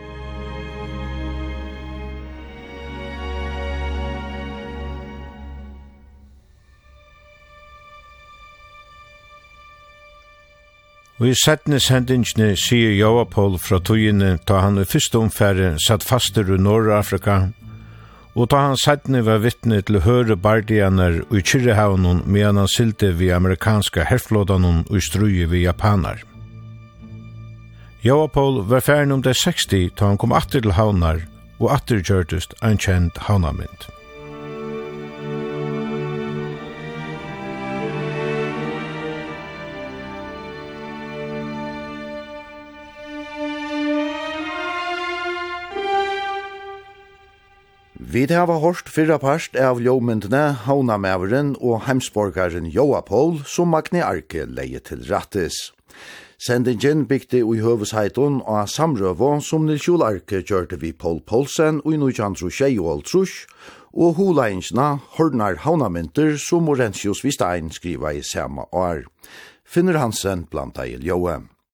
Og 11.20 11.28
i 11.28 11.36
settene 11.36 11.76
sendingsne 11.84 12.54
sier 12.56 12.94
Joapol 12.96 13.58
fra 13.60 13.76
togene 13.84 14.38
ta 14.48 14.62
han 14.64 14.80
i 14.80 14.86
første 14.88 15.20
omfære 15.20 15.74
satt 15.84 16.06
faster 16.08 16.48
i 16.48 16.56
Norrafrika, 16.56 17.50
og 18.32 18.48
ta 18.48 18.62
han 18.64 18.78
settene 18.80 19.20
var 19.26 19.42
vittne 19.44 19.82
til 19.84 20.00
høre 20.06 20.38
bardianer 20.40 21.20
og 21.26 21.36
i 21.36 21.44
Kyrrehavnen 21.44 22.22
medan 22.24 22.62
han 22.62 22.72
silte 22.72 23.12
vi 23.18 23.28
amerikanske 23.36 24.08
herflådene 24.08 24.86
og 24.88 24.96
i 24.96 25.04
struje 25.04 25.50
vi 25.52 25.66
japanar. 25.66 26.24
Joapol 28.00 28.62
var 28.64 28.80
ferdig 28.80 29.12
om 29.12 29.20
det 29.20 29.36
60 29.36 29.92
ta 30.00 30.08
han 30.08 30.16
kom 30.16 30.32
atter 30.32 30.64
til 30.64 30.72
havnar 30.72 31.26
og 31.60 31.72
atter 31.74 32.00
gjørtest 32.00 32.56
en 32.64 32.80
kjent 32.80 33.26
havnamynd. 33.28 33.90
Vi 48.11 48.24
hava 48.26 48.56
hårst 48.58 48.88
fyrra 48.90 49.20
parst 49.22 49.54
av 49.54 49.78
ljómyndene 49.78 50.56
Haunamæveren 50.64 51.52
og 51.62 51.84
heimsborgaren 51.86 52.64
Joapol 52.66 53.36
som 53.46 53.70
Magni 53.70 54.00
Arke 54.02 54.48
leie 54.50 54.80
til 54.82 55.04
rattis. 55.06 55.70
Sendingen 56.42 57.04
bygde 57.06 57.44
i 57.44 57.61
høvesheitun 57.62 58.40
og 58.42 58.66
samrøvå 58.72 59.28
som 59.46 59.68
Nils 59.68 59.86
Jol 59.86 60.02
Arke 60.02 60.42
gjørte 60.42 60.80
vi 60.82 60.90
Paul 60.90 61.22
Poulsen 61.22 61.78
og 61.84 61.94
i 61.94 62.00
Nujantru 62.02 62.50
Tjeiol 62.50 63.06
Trush 63.06 63.46
og 63.94 64.18
hulainsna 64.18 64.88
Hornar 65.14 65.62
haunamynter 65.62 66.34
som 66.34 66.66
Orensius 66.66 67.22
Vistein 67.22 67.70
skriva 67.70 68.11
i 68.11 68.26
samme 68.26 68.66
år. 68.74 69.06
Finner 69.62 70.02
Hansen 70.02 70.48
blant 70.50 70.82
i 70.82 70.98
Joam. 70.98 71.46